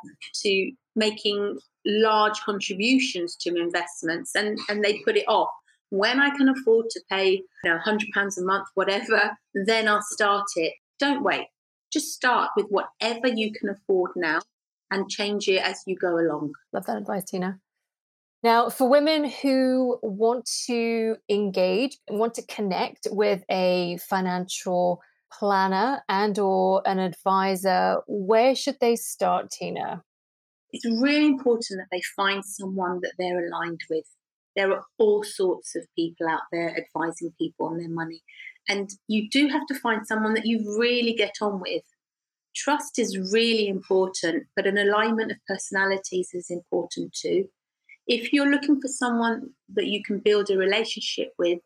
to 0.42 0.70
making 0.94 1.58
large 1.86 2.38
contributions 2.40 3.36
to 3.36 3.54
investments 3.54 4.34
and, 4.34 4.58
and 4.68 4.84
they 4.84 5.00
put 5.04 5.16
it 5.16 5.24
off. 5.26 5.48
When 5.90 6.18
I 6.20 6.30
can 6.30 6.48
afford 6.48 6.90
to 6.90 7.00
pay 7.08 7.42
you 7.64 7.70
know, 7.70 7.78
£100 7.86 8.38
a 8.38 8.42
month, 8.42 8.66
whatever, 8.74 9.38
then 9.54 9.88
I'll 9.88 10.02
start 10.02 10.46
it. 10.56 10.72
Don't 10.98 11.22
wait 11.22 11.46
just 11.96 12.12
start 12.12 12.50
with 12.56 12.66
whatever 12.68 13.26
you 13.28 13.50
can 13.52 13.70
afford 13.70 14.10
now 14.16 14.40
and 14.90 15.08
change 15.08 15.48
it 15.48 15.62
as 15.62 15.82
you 15.86 15.96
go 15.96 16.18
along. 16.18 16.52
Love 16.72 16.84
that 16.86 16.98
advice, 16.98 17.24
Tina. 17.24 17.58
Now, 18.42 18.68
for 18.68 18.88
women 18.88 19.30
who 19.30 19.98
want 20.02 20.48
to 20.66 21.16
engage, 21.30 21.96
want 22.08 22.34
to 22.34 22.46
connect 22.46 23.08
with 23.10 23.42
a 23.50 23.96
financial 24.08 25.00
planner 25.32 26.02
and 26.08 26.38
or 26.38 26.82
an 26.86 26.98
advisor, 26.98 27.96
where 28.06 28.54
should 28.54 28.76
they 28.80 28.94
start, 28.94 29.50
Tina? 29.50 30.02
It's 30.72 30.84
really 30.84 31.26
important 31.26 31.80
that 31.80 31.88
they 31.90 32.02
find 32.14 32.44
someone 32.44 33.00
that 33.02 33.14
they're 33.18 33.46
aligned 33.46 33.80
with. 33.88 34.04
There 34.54 34.70
are 34.70 34.84
all 34.98 35.22
sorts 35.24 35.74
of 35.74 35.86
people 35.96 36.28
out 36.28 36.42
there 36.52 36.76
advising 36.76 37.32
people 37.38 37.68
on 37.68 37.78
their 37.78 37.88
money. 37.88 38.22
And 38.68 38.90
you 39.08 39.28
do 39.28 39.48
have 39.48 39.66
to 39.66 39.74
find 39.74 40.06
someone 40.06 40.34
that 40.34 40.46
you 40.46 40.78
really 40.78 41.14
get 41.14 41.36
on 41.40 41.60
with. 41.60 41.82
Trust 42.54 42.98
is 42.98 43.18
really 43.32 43.68
important, 43.68 44.46
but 44.56 44.66
an 44.66 44.78
alignment 44.78 45.30
of 45.30 45.38
personalities 45.46 46.30
is 46.32 46.50
important 46.50 47.12
too. 47.12 47.48
If 48.06 48.32
you're 48.32 48.50
looking 48.50 48.80
for 48.80 48.88
someone 48.88 49.50
that 49.74 49.86
you 49.86 50.02
can 50.02 50.18
build 50.20 50.48
a 50.50 50.56
relationship 50.56 51.32
with, 51.38 51.60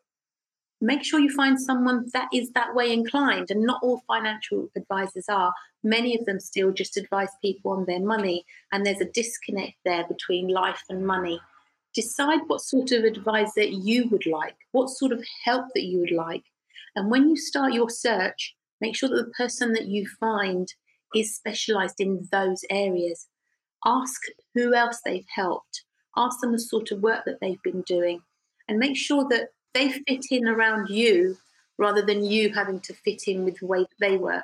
make 0.81 1.03
sure 1.03 1.19
you 1.19 1.29
find 1.29 1.59
someone 1.61 2.09
that 2.13 2.27
is 2.33 2.51
that 2.51 2.75
way 2.75 2.91
inclined. 2.91 3.51
And 3.51 3.61
not 3.63 3.81
all 3.83 4.03
financial 4.07 4.69
advisors 4.75 5.29
are. 5.29 5.53
Many 5.83 6.17
of 6.17 6.25
them 6.25 6.39
still 6.39 6.71
just 6.71 6.97
advise 6.97 7.29
people 7.41 7.71
on 7.71 7.85
their 7.85 7.99
money. 7.99 8.45
And 8.71 8.85
there's 8.85 9.01
a 9.01 9.05
disconnect 9.05 9.77
there 9.85 10.05
between 10.07 10.47
life 10.47 10.83
and 10.89 11.05
money. 11.05 11.39
decide 11.93 12.39
what 12.47 12.61
sort 12.61 12.91
of 12.91 13.03
that 13.03 13.69
you 13.71 14.07
would 14.09 14.25
like, 14.25 14.55
what 14.71 14.89
sort 14.89 15.11
of 15.11 15.23
help 15.43 15.65
that 15.73 15.83
you 15.83 15.99
would 15.99 16.11
like. 16.11 16.43
And 16.95 17.09
when 17.09 17.29
you 17.29 17.37
start 17.37 17.73
your 17.73 17.89
search, 17.89 18.55
make 18.79 18.95
sure 18.95 19.09
that 19.09 19.25
the 19.25 19.31
person 19.31 19.73
that 19.73 19.87
you 19.87 20.07
find 20.19 20.67
is 21.15 21.35
specialized 21.35 21.99
in 21.99 22.27
those 22.31 22.61
areas. 22.69 23.27
Ask 23.85 24.21
who 24.53 24.73
else 24.73 24.99
they've 25.03 25.25
helped, 25.33 25.83
ask 26.15 26.39
them 26.41 26.51
the 26.51 26.59
sort 26.59 26.91
of 26.91 27.01
work 27.01 27.23
that 27.25 27.39
they've 27.41 27.61
been 27.63 27.81
doing, 27.81 28.21
and 28.67 28.77
make 28.77 28.97
sure 28.97 29.25
that 29.29 29.49
they 29.73 29.91
fit 29.91 30.25
in 30.29 30.47
around 30.47 30.89
you 30.89 31.37
rather 31.77 32.01
than 32.01 32.23
you 32.23 32.53
having 32.53 32.79
to 32.81 32.93
fit 32.93 33.23
in 33.27 33.43
with 33.43 33.59
the 33.59 33.65
way 33.65 33.79
that 33.79 33.99
they 33.99 34.17
work. 34.17 34.43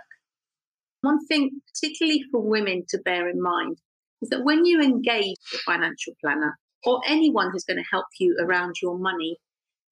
One 1.02 1.26
thing, 1.28 1.62
particularly 1.72 2.24
for 2.32 2.42
women, 2.42 2.84
to 2.90 2.98
bear 2.98 3.30
in 3.30 3.42
mind 3.42 3.78
is 4.22 4.30
that 4.30 4.44
when 4.44 4.66
you 4.66 4.82
engage 4.82 5.38
a 5.54 5.58
financial 5.60 6.14
planner 6.20 6.58
or 6.84 7.02
anyone 7.06 7.52
who's 7.52 7.66
going 7.66 7.78
to 7.78 7.90
help 7.92 8.08
you 8.20 8.36
around 8.42 8.76
your 8.82 8.98
money, 8.98 9.38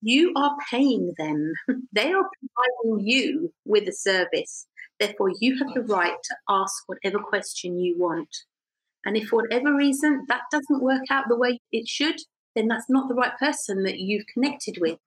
you 0.02 0.32
are 0.36 0.56
paying 0.70 1.12
them. 1.18 1.52
they 1.92 2.12
are 2.12 2.28
providing 2.84 3.06
you 3.06 3.52
with 3.64 3.88
a 3.88 3.92
service. 3.92 4.66
Therefore, 4.98 5.30
you 5.40 5.58
have 5.58 5.74
the 5.74 5.82
right 5.82 6.16
to 6.22 6.36
ask 6.48 6.74
whatever 6.86 7.18
question 7.18 7.78
you 7.78 7.98
want. 7.98 8.28
And 9.04 9.16
if 9.16 9.28
for 9.28 9.42
whatever 9.42 9.74
reason 9.74 10.24
that 10.28 10.42
doesn't 10.50 10.82
work 10.82 11.02
out 11.10 11.26
the 11.28 11.36
way 11.36 11.60
it 11.70 11.86
should, 11.86 12.16
then 12.54 12.68
that's 12.68 12.88
not 12.88 13.08
the 13.08 13.14
right 13.14 13.36
person 13.38 13.82
that 13.84 14.00
you've 14.00 14.26
connected 14.32 14.78
with. 14.80 14.98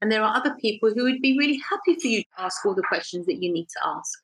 And 0.00 0.10
there 0.10 0.22
are 0.22 0.36
other 0.36 0.54
people 0.60 0.92
who 0.92 1.04
would 1.04 1.22
be 1.22 1.38
really 1.38 1.60
happy 1.68 1.98
for 1.98 2.08
you 2.08 2.22
to 2.22 2.28
ask 2.38 2.64
all 2.66 2.74
the 2.74 2.82
questions 2.82 3.26
that 3.26 3.42
you 3.42 3.52
need 3.52 3.68
to 3.68 3.80
ask. 3.86 4.18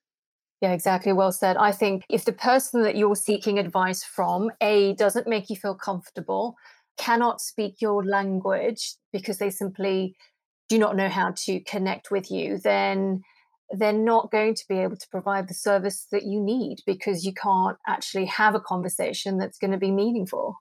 Yeah, 0.60 0.72
exactly. 0.72 1.12
Well 1.12 1.30
said. 1.30 1.56
I 1.56 1.70
think 1.70 2.04
if 2.10 2.24
the 2.24 2.32
person 2.32 2.82
that 2.82 2.96
you're 2.96 3.14
seeking 3.14 3.58
advice 3.58 4.02
from, 4.02 4.50
A, 4.60 4.94
doesn't 4.94 5.28
make 5.28 5.50
you 5.50 5.56
feel 5.56 5.76
comfortable, 5.76 6.56
cannot 6.98 7.40
speak 7.40 7.76
your 7.80 8.04
language 8.04 8.94
because 9.12 9.38
they 9.38 9.50
simply 9.50 10.16
do 10.68 10.78
not 10.78 10.96
know 10.96 11.08
how 11.08 11.32
to 11.36 11.60
connect 11.60 12.10
with 12.10 12.30
you, 12.30 12.58
then 12.58 13.22
they're 13.70 13.92
not 13.92 14.30
going 14.30 14.54
to 14.54 14.64
be 14.68 14.78
able 14.78 14.96
to 14.96 15.08
provide 15.10 15.48
the 15.48 15.54
service 15.54 16.06
that 16.10 16.24
you 16.24 16.40
need 16.40 16.78
because 16.86 17.24
you 17.24 17.32
can't 17.32 17.76
actually 17.86 18.26
have 18.26 18.54
a 18.54 18.60
conversation 18.60 19.38
that's 19.38 19.58
going 19.58 19.70
to 19.70 19.78
be 19.78 19.90
meaningful. 19.90 20.56